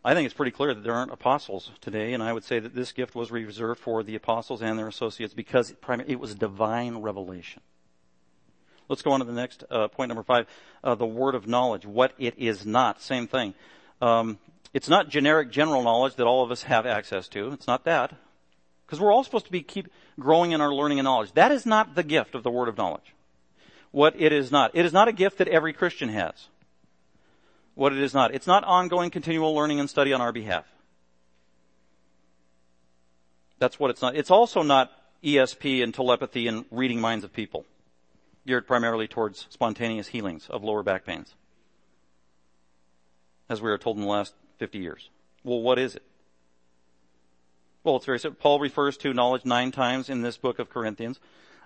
[0.05, 2.75] I think it's pretty clear that there aren't apostles today, and I would say that
[2.75, 5.73] this gift was reserved for the apostles and their associates because
[6.07, 7.63] it was divine revelation.
[8.87, 10.45] Let's go on to the next uh, point number five,
[10.83, 13.01] uh, the word of knowledge, what it is not.
[13.01, 13.55] Same thing.
[13.99, 14.37] Um,
[14.75, 17.51] it's not generic general knowledge that all of us have access to.
[17.53, 18.13] It's not that.
[18.85, 19.87] Because we're all supposed to be keep
[20.19, 21.33] growing in our learning and knowledge.
[21.33, 23.15] That is not the gift of the word of knowledge.
[23.95, 24.71] what it is not.
[24.73, 26.49] It is not a gift that every Christian has.
[27.75, 28.33] What it is not.
[28.33, 30.65] It's not ongoing continual learning and study on our behalf.
[33.59, 34.15] That's what it's not.
[34.15, 34.91] It's also not
[35.23, 37.65] ESP and telepathy and reading minds of people,
[38.47, 41.35] geared primarily towards spontaneous healings of lower back pains,
[43.49, 45.09] as we are told in the last 50 years.
[45.43, 46.03] Well, what is it?
[47.83, 48.39] Well, it's very simple.
[48.41, 51.19] Paul refers to knowledge nine times in this book of Corinthians.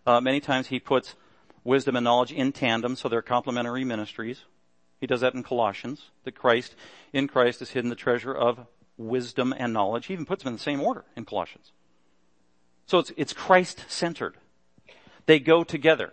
[0.06, 1.16] Uh, many times he puts
[1.64, 4.44] wisdom and knowledge in tandem, so they're complementary ministries.
[5.00, 6.76] He does that in Colossians, that Christ,
[7.14, 10.08] in Christ is hidden the treasure of wisdom and knowledge.
[10.08, 11.72] He even puts them in the same order in Colossians.
[12.86, 14.36] So it's, it's Christ centered.
[15.26, 16.12] They go together.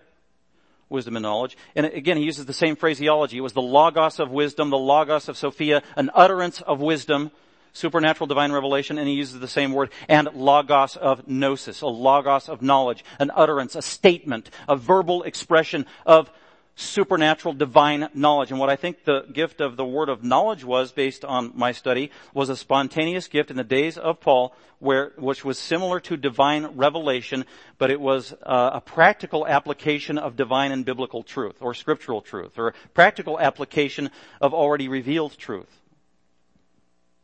[0.89, 1.57] Wisdom and knowledge.
[1.75, 3.39] And again, he uses the same phraseology.
[3.39, 7.33] It was the logos of wisdom, the logos of Sophia, an utterance of wisdom,
[7.73, 12.49] supernatural divine revelation, and he uses the same word, and logos of gnosis, a logos
[12.49, 16.31] of knowledge, an utterance, a statement, a verbal expression of
[16.77, 18.51] supernatural divine knowledge.
[18.51, 21.73] And what I think the gift of the word of knowledge was based on my
[21.73, 26.19] study was a spontaneous gift in the days of Paul where, which was similar to
[26.19, 27.47] divine revelation,
[27.79, 32.59] but it was uh, a practical application of divine and biblical truth or scriptural truth
[32.59, 34.11] or practical application
[34.43, 35.81] of already revealed truth.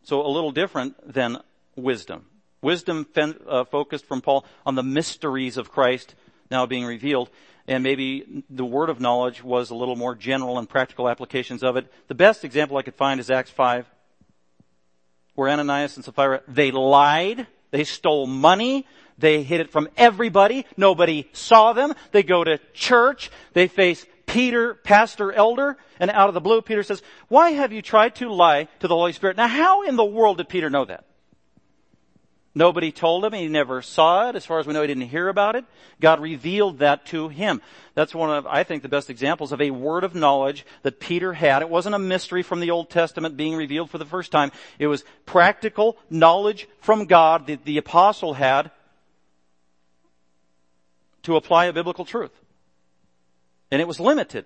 [0.03, 1.39] So a little different than
[1.77, 2.25] wisdom.
[2.63, 6.15] Wisdom fen- uh, focused from Paul on the mysteries of Christ
[6.51, 7.29] now being revealed
[7.67, 11.77] and maybe the word of knowledge was a little more general and practical applications of
[11.77, 11.91] it.
[12.09, 13.87] The best example I could find is Acts 5,
[15.35, 18.87] where Ananias and Sapphira, they lied, they stole money,
[19.19, 24.75] they hid it from everybody, nobody saw them, they go to church, they face Peter,
[24.75, 28.69] pastor, elder, and out of the blue, Peter says, why have you tried to lie
[28.81, 29.37] to the Holy Spirit?
[29.37, 31.05] Now how in the world did Peter know that?
[32.55, 33.33] Nobody told him.
[33.33, 34.37] He never saw it.
[34.37, 35.65] As far as we know, he didn't hear about it.
[36.01, 37.63] God revealed that to him.
[37.95, 41.33] That's one of, I think, the best examples of a word of knowledge that Peter
[41.33, 41.63] had.
[41.63, 44.53] It wasn't a mystery from the Old Testament being revealed for the first time.
[44.79, 48.71] It was practical knowledge from God that the apostle had
[51.23, 52.33] to apply a biblical truth.
[53.71, 54.45] And it was limited.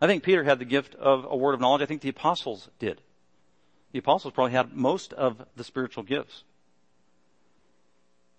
[0.00, 1.82] I think Peter had the gift of a word of knowledge.
[1.82, 3.02] I think the apostles did.
[3.92, 6.44] The apostles probably had most of the spiritual gifts.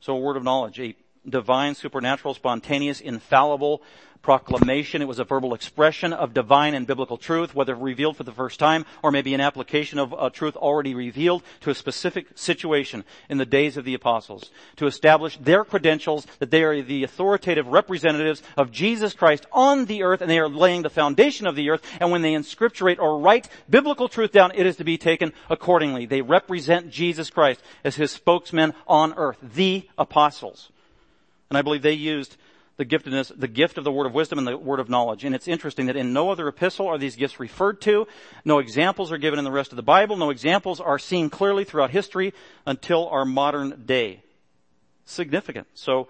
[0.03, 0.81] So a word of knowledge,
[1.27, 3.81] divine, supernatural, spontaneous, infallible
[4.23, 5.01] proclamation.
[5.01, 8.57] It was a verbal expression of divine and biblical truth, whether revealed for the first
[8.57, 13.37] time or maybe an application of a truth already revealed to a specific situation in
[13.37, 18.41] the days of the apostles to establish their credentials that they are the authoritative representatives
[18.57, 21.85] of Jesus Christ on the earth and they are laying the foundation of the earth
[21.99, 26.05] and when they inscripturate or write biblical truth down, it is to be taken accordingly.
[26.05, 30.69] They represent Jesus Christ as his spokesmen on earth, the apostles.
[31.53, 32.35] And I believe they used
[32.77, 35.23] the giftedness, the gift of the word of wisdom and the word of knowledge.
[35.23, 38.07] And it's interesting that in no other epistle are these gifts referred to.
[38.43, 40.17] No examples are given in the rest of the Bible.
[40.17, 42.33] No examples are seen clearly throughout history
[42.65, 44.23] until our modern day.
[45.05, 45.67] Significant.
[45.75, 46.07] So,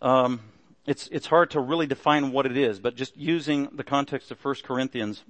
[0.00, 0.40] um,
[0.86, 4.42] it's, it's hard to really define what it is, but just using the context of
[4.42, 5.22] 1 Corinthians,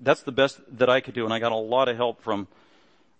[0.00, 1.24] that's the best that I could do.
[1.24, 2.46] And I got a lot of help from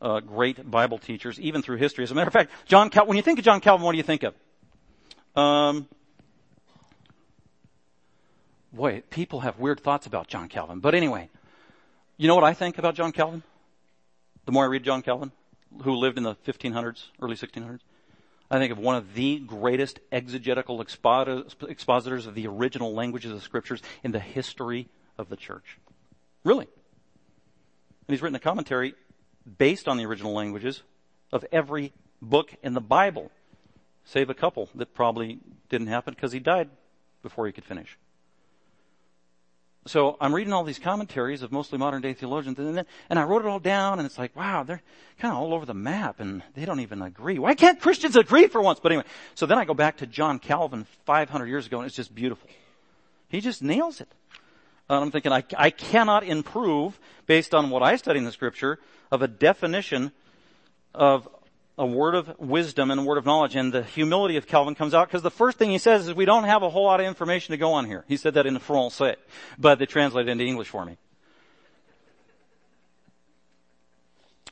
[0.03, 2.05] uh, great Bible teachers, even through history.
[2.05, 3.99] As a matter of fact, John Cal- when you think of John Calvin, what do
[3.99, 4.35] you think of?
[5.39, 5.87] Um,
[8.73, 10.81] boy, people have weird thoughts about John Calvin.
[10.81, 11.29] But anyway,
[12.17, 13.45] you know what I think about John Calvin?
[14.47, 15.31] The more I read John Calvin,
[15.85, 17.79] who lived in the 1500s, early 1600s,
[18.51, 23.45] I think of one of the greatest exegetical expositors of the original languages of the
[23.45, 25.79] scriptures in the history of the church.
[26.43, 26.67] Really.
[26.67, 28.95] And he's written a commentary
[29.59, 30.83] based on the original languages
[31.31, 33.31] of every book in the Bible,
[34.09, 35.39] save a couple that probably
[35.69, 36.69] didn't happen because he died
[37.23, 37.97] before he could finish
[39.89, 43.25] so I'm reading all these commentaries of mostly modern day theologians, and, then, and I
[43.25, 44.83] wrote it all down, and it's like, wow, they're
[45.19, 47.39] kind of all over the map, and they don't even agree.
[47.39, 48.81] Why can't Christians agree for once?
[48.81, 51.97] But anyway, so then I go back to John Calvin 500 years ago, and it's
[51.97, 52.49] just beautiful.
[53.29, 54.09] He just nails it.
[54.89, 58.79] And I'm thinking, I, I cannot improve based on what I study in the scripture
[59.11, 60.13] of a definition
[60.95, 61.29] of
[61.79, 63.57] a word of wisdom and a word of knowledge.
[63.57, 66.25] And the humility of Calvin comes out because the first thing he says is we
[66.25, 68.05] don't have a whole lot of information to go on here.
[68.09, 69.17] He said that in the Francais,
[69.59, 70.97] but they translated into English for me.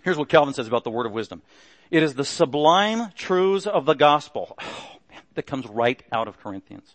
[0.05, 1.43] Here's what Calvin says about the word of wisdom.
[1.91, 6.39] It is the sublime truths of the gospel oh, man, that comes right out of
[6.39, 6.95] Corinthians.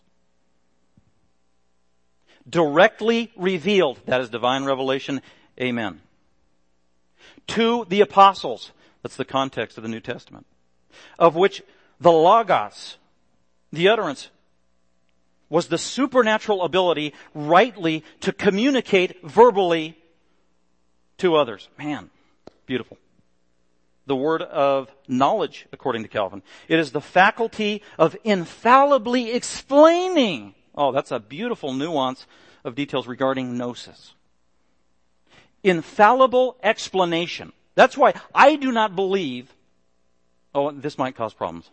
[2.48, 5.20] Directly revealed, that is divine revelation,
[5.60, 6.00] amen.
[7.48, 8.72] To the apostles,
[9.02, 10.46] that's the context of the New Testament.
[11.18, 11.62] Of which
[12.00, 12.98] the Logos,
[13.72, 14.30] the utterance,
[15.48, 19.98] was the supernatural ability rightly to communicate verbally
[21.18, 21.68] to others.
[21.78, 22.10] Man,
[22.66, 22.96] beautiful.
[24.06, 26.42] The word of knowledge, according to Calvin.
[26.68, 30.54] It is the faculty of infallibly explaining.
[30.74, 32.26] Oh, that's a beautiful nuance
[32.64, 34.14] of details regarding gnosis.
[35.62, 37.52] Infallible explanation.
[37.74, 39.52] That's why I do not believe,
[40.54, 41.70] oh, this might cause problems.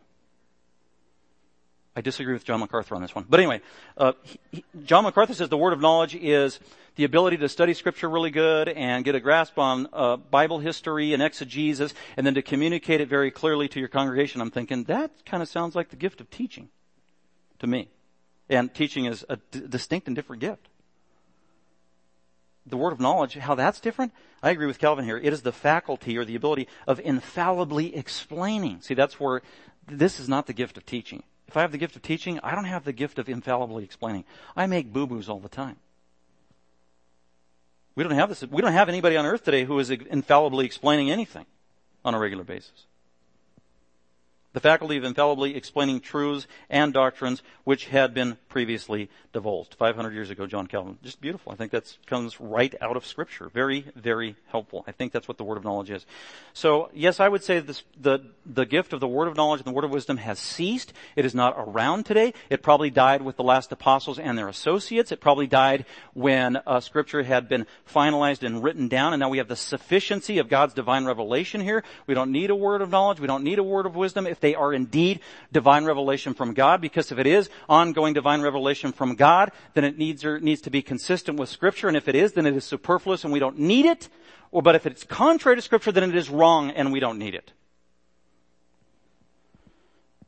[1.96, 3.26] I disagree with John MacArthur on this one.
[3.28, 3.62] But anyway,
[3.98, 6.60] uh, he, John MacArthur says the word of knowledge is
[6.96, 11.14] the ability to study scripture really good and get a grasp on uh, Bible history
[11.14, 14.40] and exegesis and then to communicate it very clearly to your congregation.
[14.40, 16.70] I'm thinking that kind of sounds like the gift of teaching
[17.60, 17.90] to me.
[18.50, 20.70] And teaching is a d- distinct and different gift.
[22.70, 24.14] The word of knowledge, how that's different?
[24.44, 25.18] I agree with Calvin here.
[25.18, 28.82] It is the faculty or the ability of infallibly explaining.
[28.82, 29.42] See, that's where
[29.88, 31.24] this is not the gift of teaching.
[31.48, 34.24] If I have the gift of teaching, I don't have the gift of infallibly explaining.
[34.56, 35.78] I make boo-boos all the time.
[37.96, 38.44] We don't have this.
[38.44, 41.46] We don't have anybody on earth today who is infallibly explaining anything
[42.06, 42.86] on a regular basis
[44.60, 49.76] the faculty of infallibly explaining truths and doctrines which had been previously divulged.
[49.76, 50.98] 500 years ago, John Calvin.
[51.04, 51.52] Just beautiful.
[51.52, 53.50] I think that comes right out of scripture.
[53.54, 54.84] Very, very helpful.
[54.88, 56.06] I think that's what the word of knowledge is.
[56.54, 59.68] So, yes, I would say this, the, the gift of the word of knowledge and
[59.68, 60.94] the word of wisdom has ceased.
[61.16, 62.34] It is not around today.
[62.50, 65.12] It probably died with the last apostles and their associates.
[65.12, 69.38] It probably died when uh, scripture had been finalized and written down and now we
[69.38, 71.84] have the sufficiency of God's divine revelation here.
[72.08, 73.20] We don't need a word of knowledge.
[73.20, 74.26] We don't need a word of wisdom.
[74.26, 75.20] If they are indeed
[75.52, 79.98] divine revelation from God, because if it is ongoing divine revelation from God, then it
[79.98, 83.24] needs, needs to be consistent with scripture, and if it is, then it is superfluous
[83.24, 84.10] and we don't need it,
[84.52, 87.36] or, but if it's contrary to scripture, then it is wrong and we don't need
[87.36, 87.54] it.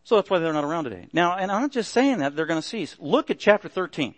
[0.04, 1.08] So that's why they're not around today.
[1.14, 2.96] Now, and I'm not just saying that they're to cease.
[3.00, 4.16] Look at chapter 13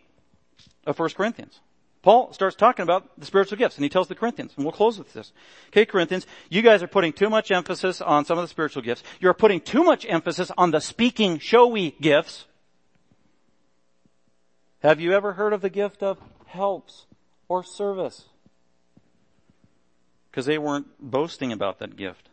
[0.85, 1.59] of 1 Corinthians.
[2.03, 4.97] Paul starts talking about the spiritual gifts and he tells the Corinthians, and we'll close
[4.97, 5.31] with this.
[5.69, 9.03] Okay, Corinthians, you guys are putting too much emphasis on some of the spiritual gifts.
[9.21, 12.45] You're putting too much emphasis on the speaking, showy gifts.
[14.79, 17.05] Have you ever heard of the gift of helps
[17.47, 18.25] or service?
[20.29, 22.27] Because they weren't boasting about that gift.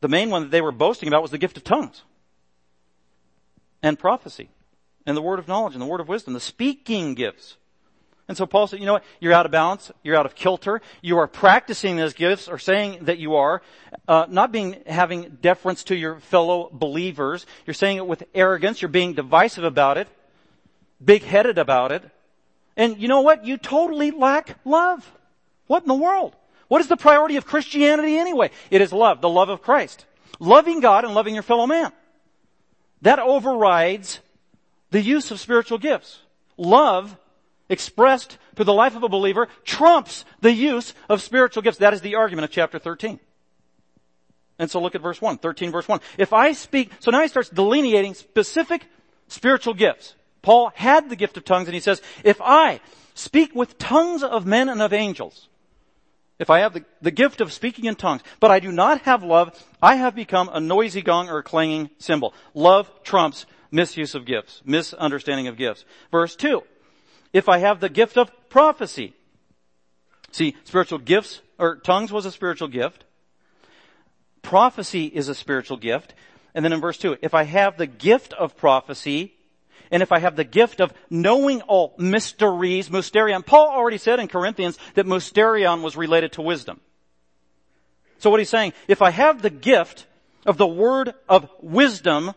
[0.00, 2.04] The main one that they were boasting about was the gift of tongues
[3.82, 4.48] and prophecy
[5.04, 7.58] and the word of knowledge and the word of wisdom, the speaking gifts.
[8.32, 9.04] And so Paul said, you know what?
[9.20, 9.92] You're out of balance.
[10.02, 10.80] You're out of kilter.
[11.02, 13.60] You are practicing those gifts or saying that you are,
[14.08, 17.44] uh, not being, having deference to your fellow believers.
[17.66, 18.80] You're saying it with arrogance.
[18.80, 20.08] You're being divisive about it,
[21.04, 22.02] big-headed about it.
[22.74, 23.44] And you know what?
[23.44, 25.12] You totally lack love.
[25.66, 26.34] What in the world?
[26.68, 28.50] What is the priority of Christianity anyway?
[28.70, 30.06] It is love, the love of Christ.
[30.40, 31.92] Loving God and loving your fellow man.
[33.02, 34.20] That overrides
[34.90, 36.20] the use of spiritual gifts.
[36.56, 37.14] Love
[37.72, 41.78] expressed through the life of a believer trumps the use of spiritual gifts.
[41.78, 43.18] That is the argument of chapter 13.
[44.58, 46.00] And so look at verse 1, 13 verse 1.
[46.18, 48.86] If I speak, so now he starts delineating specific
[49.26, 50.14] spiritual gifts.
[50.42, 52.80] Paul had the gift of tongues and he says, if I
[53.14, 55.48] speak with tongues of men and of angels,
[56.38, 59.22] if I have the, the gift of speaking in tongues, but I do not have
[59.22, 62.34] love, I have become a noisy gong or a clanging cymbal.
[62.52, 65.84] Love trumps misuse of gifts, misunderstanding of gifts.
[66.10, 66.62] Verse 2
[67.32, 69.14] if I have the gift of prophecy.
[70.30, 73.04] See, spiritual gifts, or tongues was a spiritual gift.
[74.42, 76.14] Prophecy is a spiritual gift.
[76.54, 79.32] And then in verse 2, if I have the gift of prophecy,
[79.90, 83.44] and if I have the gift of knowing all mysteries, mysterion.
[83.44, 86.80] Paul already said in Corinthians that mysterion was related to wisdom.
[88.18, 90.06] So what he's saying, if I have the gift
[90.46, 92.32] of the word of wisdom,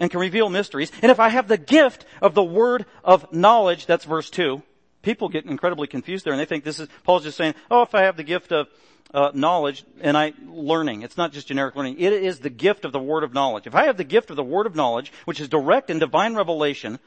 [0.00, 0.90] and can reveal mysteries.
[1.02, 4.60] And if I have the gift of the word of knowledge, that's verse 2,
[5.02, 7.94] people get incredibly confused there and they think this is, Paul's just saying, oh, if
[7.94, 8.66] I have the gift of
[9.12, 11.02] uh, knowledge and I, learning.
[11.02, 11.98] It's not just generic learning.
[11.98, 13.66] It is the gift of the word of knowledge.
[13.66, 16.34] If I have the gift of the word of knowledge, which is direct and divine
[16.34, 16.98] revelation,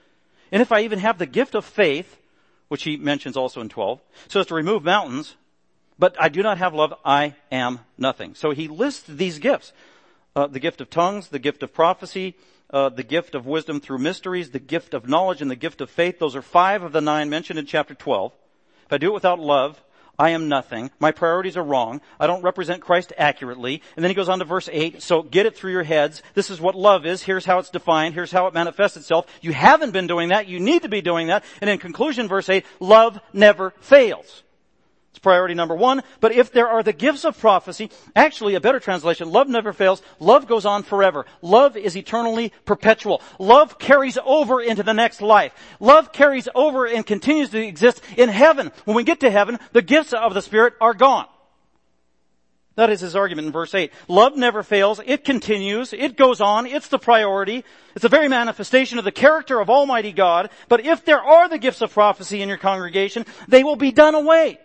[0.52, 2.20] and if I even have the gift of faith,
[2.68, 5.36] which he mentions also in 12, so as to remove mountains,
[5.98, 8.36] but I do not have love, I am nothing.
[8.36, 9.72] So he lists these gifts.
[10.36, 12.36] Uh, the gift of tongues, the gift of prophecy,
[12.70, 15.90] uh, the gift of wisdom through mysteries, the gift of knowledge, and the gift of
[15.90, 16.20] faith.
[16.20, 18.32] Those are five of the nine mentioned in chapter 12.
[18.86, 19.82] If I do it without love,
[20.18, 20.92] I am nothing.
[21.00, 22.00] My priorities are wrong.
[22.20, 23.82] I don't represent Christ accurately.
[23.96, 25.02] And then he goes on to verse 8.
[25.02, 26.22] So get it through your heads.
[26.36, 27.24] This is what love is.
[27.24, 28.14] Here's how it's defined.
[28.14, 29.26] Here's how it manifests itself.
[29.42, 30.48] You haven't been doing that.
[30.48, 31.44] You need to be doing that.
[31.62, 34.44] And in conclusion, verse 8, love never fails.
[35.24, 36.04] Priority number one.
[36.20, 40.04] But if there are the gifts of prophecy, actually a better translation, love never fails.
[40.20, 41.26] Love goes on forever.
[41.42, 43.22] Love is eternally perpetual.
[43.40, 45.54] Love carries over into the next life.
[45.80, 48.72] Love carries over and continues to exist in heaven.
[48.84, 51.28] When we get to heaven, the gifts of the Spirit are gone.
[52.76, 53.94] That is his argument in verse 8.
[54.10, 55.00] Love never fails.
[55.06, 55.94] It continues.
[55.94, 56.66] It goes on.
[56.66, 57.64] It's the priority.
[57.96, 60.50] It's a very manifestation of the character of Almighty God.
[60.68, 64.16] But if there are the gifts of prophecy in your congregation, they will be done
[64.16, 64.58] away.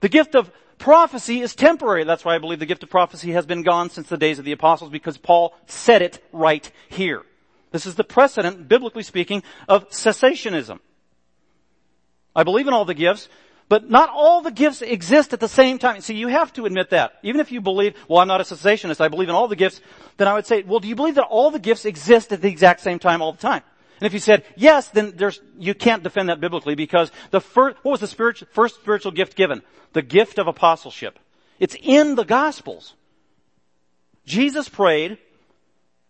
[0.00, 2.04] The gift of prophecy is temporary.
[2.04, 4.44] That's why I believe the gift of prophecy has been gone since the days of
[4.44, 7.22] the apostles because Paul said it right here.
[7.70, 10.78] This is the precedent, biblically speaking, of cessationism.
[12.34, 13.28] I believe in all the gifts,
[13.68, 16.00] but not all the gifts exist at the same time.
[16.00, 17.14] See, you have to admit that.
[17.22, 19.80] Even if you believe, well, I'm not a cessationist, I believe in all the gifts,
[20.16, 22.48] then I would say, well, do you believe that all the gifts exist at the
[22.48, 23.62] exact same time all the time?
[24.00, 27.76] And if you said yes, then there's, you can't defend that biblically because the first,
[27.82, 29.62] what was the spiritual, first spiritual gift given?
[29.92, 31.18] The gift of apostleship.
[31.58, 32.94] It's in the gospels.
[34.24, 35.18] Jesus prayed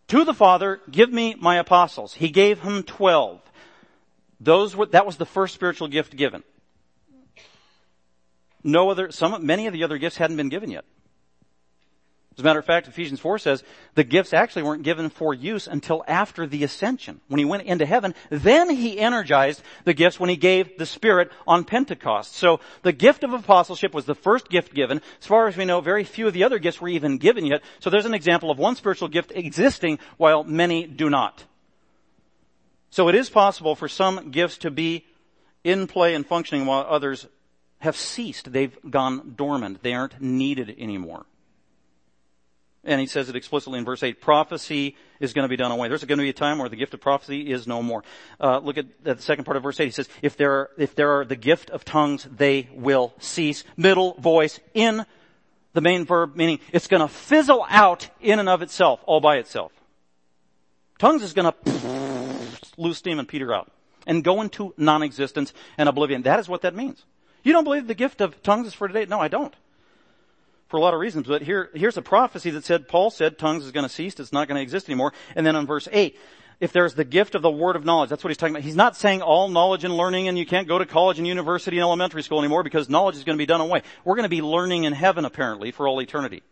[0.09, 2.15] to the Father, give me my apostles.
[2.15, 3.41] He gave him twelve.
[4.41, 6.43] Those were, that was the first spiritual gift given.
[8.63, 10.85] No other, some, many of the other gifts hadn't been given yet.
[12.39, 13.65] As a matter of fact, Ephesians 4 says
[13.97, 17.21] the gifts actually weren't given for use until after the ascension.
[17.27, 21.33] When he went into heaven, then he energized the gifts when he gave the Spirit
[21.49, 22.37] on Pentecost.
[22.37, 25.03] So the gift of apostleship was the first gift given.
[25.21, 27.63] As far as we know, very few of the other gifts were even given yet.
[27.81, 31.43] So there's an example of one spiritual gift existing while many do not.
[32.91, 35.05] So it is possible for some gifts to be
[35.65, 37.27] in play and functioning while others
[37.81, 38.53] have ceased.
[38.53, 39.83] They've gone dormant.
[39.83, 41.27] They aren't needed anymore.
[42.85, 44.21] And he says it explicitly in verse 8.
[44.21, 45.89] Prophecy is going to be done away.
[45.89, 48.05] There's going to be a time where the gift of prophecy is no more.
[48.41, 49.85] Uh, look at, at, the second part of verse 8.
[49.87, 53.65] He says, if there, are, if there are the gift of tongues, they will cease.
[53.77, 55.05] Middle voice in
[55.73, 59.37] the main verb, meaning it's going to fizzle out in and of itself, all by
[59.37, 59.73] itself.
[60.99, 61.73] Tongues is going to
[62.77, 63.71] lose steam and peter out
[64.07, 66.23] and go into non-existence and oblivion.
[66.23, 67.05] That is what that means.
[67.45, 69.05] You don't believe the gift of tongues is for today?
[69.05, 69.55] No, I don't.
[70.69, 73.65] For a lot of reasons, but here, here's a prophecy that said, Paul said tongues
[73.65, 75.15] is going to cease, it's not going to exist anymore.
[75.35, 76.19] And then on verse 8,
[76.61, 78.65] if there's the gift of the word of knowledge, that's what he's talking about.
[78.65, 81.79] He's not saying all knowledge and learning and you can't go to college and university
[81.79, 83.83] and elementary school anymore because knowledge is going to be done away.
[84.05, 86.43] We're going to be learning in heaven apparently for all eternity.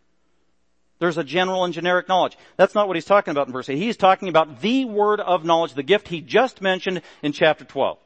[0.97, 2.37] There's a general and generic knowledge.
[2.55, 3.77] That's not what he's talking about in verse 8.
[3.77, 7.99] He's talking about the word of knowledge, the gift he just mentioned in chapter 12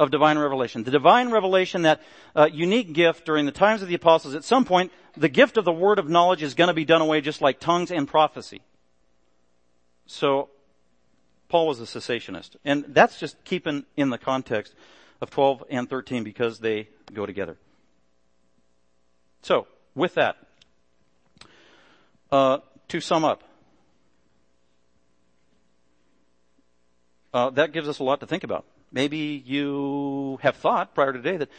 [0.00, 0.82] of divine revelation.
[0.82, 2.00] The divine revelation, that
[2.34, 5.66] uh, unique gift during the times of the apostles, at some point, the gift of
[5.66, 8.62] the word of knowledge is going to be done away just like tongues and prophecy.
[10.06, 10.48] So,
[11.50, 12.56] Paul was a cessationist.
[12.64, 14.74] And that's just keeping in the context
[15.20, 17.58] of 12 and 13 because they go together.
[19.42, 20.36] So, with that,
[22.32, 23.44] uh, to sum up,
[27.34, 28.64] uh, that gives us a lot to think about.
[28.92, 31.50] Maybe you have thought prior to today that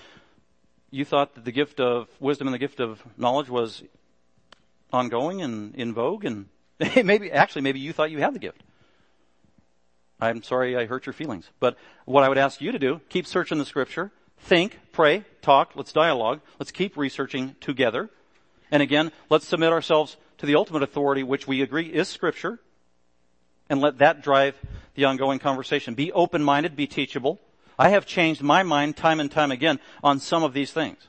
[0.89, 3.83] you thought that the gift of wisdom and the gift of knowledge was
[4.91, 6.47] ongoing and in vogue and
[7.03, 8.61] maybe, actually maybe you thought you had the gift.
[10.19, 11.49] I'm sorry I hurt your feelings.
[11.59, 15.71] But what I would ask you to do, keep searching the scripture, think, pray, talk,
[15.75, 18.09] let's dialogue, let's keep researching together.
[18.69, 22.59] And again, let's submit ourselves to the ultimate authority, which we agree is scripture,
[23.71, 24.53] and let that drive
[24.95, 25.93] the ongoing conversation.
[25.93, 27.39] Be open-minded, be teachable.
[27.79, 31.07] I have changed my mind time and time again on some of these things.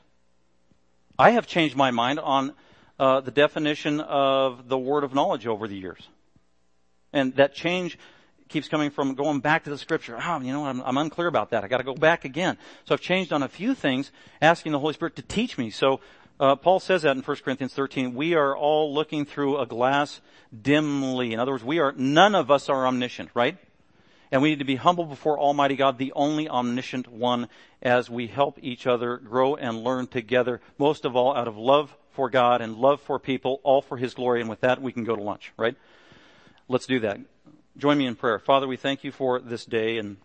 [1.19, 2.53] I have changed my mind on
[2.97, 6.07] uh, the definition of the word of knowledge over the years.
[7.11, 7.99] And that change
[8.47, 10.17] keeps coming from going back to the scripture.
[10.17, 11.65] Oh, you know, I'm, I'm unclear about that.
[11.65, 12.57] I got to go back again.
[12.85, 14.09] So I've changed on a few things,
[14.41, 15.69] asking the Holy Spirit to teach me.
[15.69, 15.99] So
[16.39, 18.15] uh, Paul says that in 1 Corinthians 13.
[18.15, 20.21] We are all looking through a glass
[20.61, 21.33] dimly.
[21.33, 23.57] In other words, we are none of us are omniscient, right?
[24.31, 27.49] And we need to be humble before Almighty God, the only omniscient one,
[27.83, 31.95] as we help each other grow and learn together, most of all out of love
[32.13, 34.41] for God and love for people, all for His glory.
[34.41, 35.75] And with that, we can go to lunch, right?
[36.67, 37.19] Let's do that.
[37.77, 38.39] Join me in prayer.
[38.39, 40.17] Father, we thank you for this day and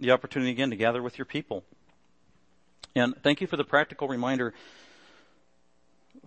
[0.00, 1.64] the opportunity again to gather with your people.
[2.94, 4.54] And thank you for the practical reminder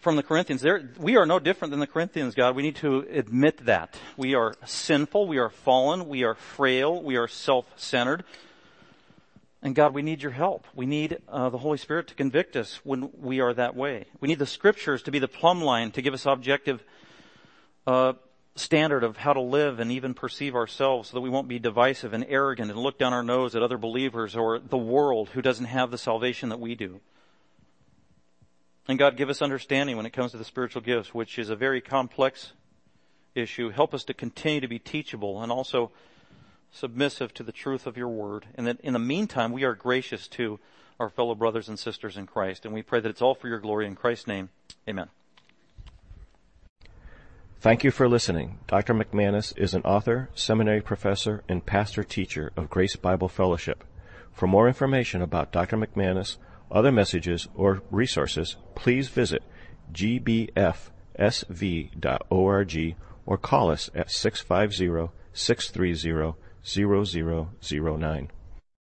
[0.02, 0.62] from the Corinthians.
[0.62, 2.56] There, we are no different than the Corinthians, God.
[2.56, 3.96] We need to admit that.
[4.18, 8.24] We are sinful, we are fallen, we are frail, we are self-centered.
[9.62, 10.66] And God, we need your help.
[10.76, 14.06] We need uh, the Holy Spirit to convict us when we are that way.
[14.20, 16.84] We need the scriptures to be the plumb line to give us objective
[17.86, 18.14] uh,
[18.56, 22.14] standard of how to live and even perceive ourselves so that we won't be divisive
[22.14, 25.66] and arrogant and look down our nose at other believers or the world who doesn't
[25.66, 27.00] have the salvation that we do.
[28.92, 31.56] And God, give us understanding when it comes to the spiritual gifts, which is a
[31.56, 32.52] very complex
[33.34, 33.70] issue.
[33.70, 35.92] Help us to continue to be teachable and also
[36.74, 38.48] submissive to the truth of your word.
[38.56, 40.60] And that in the meantime, we are gracious to
[41.00, 42.66] our fellow brothers and sisters in Christ.
[42.66, 44.50] And we pray that it's all for your glory in Christ's name.
[44.90, 45.08] Amen.
[47.62, 48.60] Thank you for listening.
[48.68, 48.94] Dr.
[48.94, 53.86] McManus is an author, seminary professor, and pastor teacher of Grace Bible Fellowship.
[54.34, 55.78] For more information about Dr.
[55.78, 56.36] McManus,
[56.72, 59.44] other messages, or resources, please visit
[59.92, 60.96] gbfsv.org
[63.26, 68.32] or call us at 650 630 0009.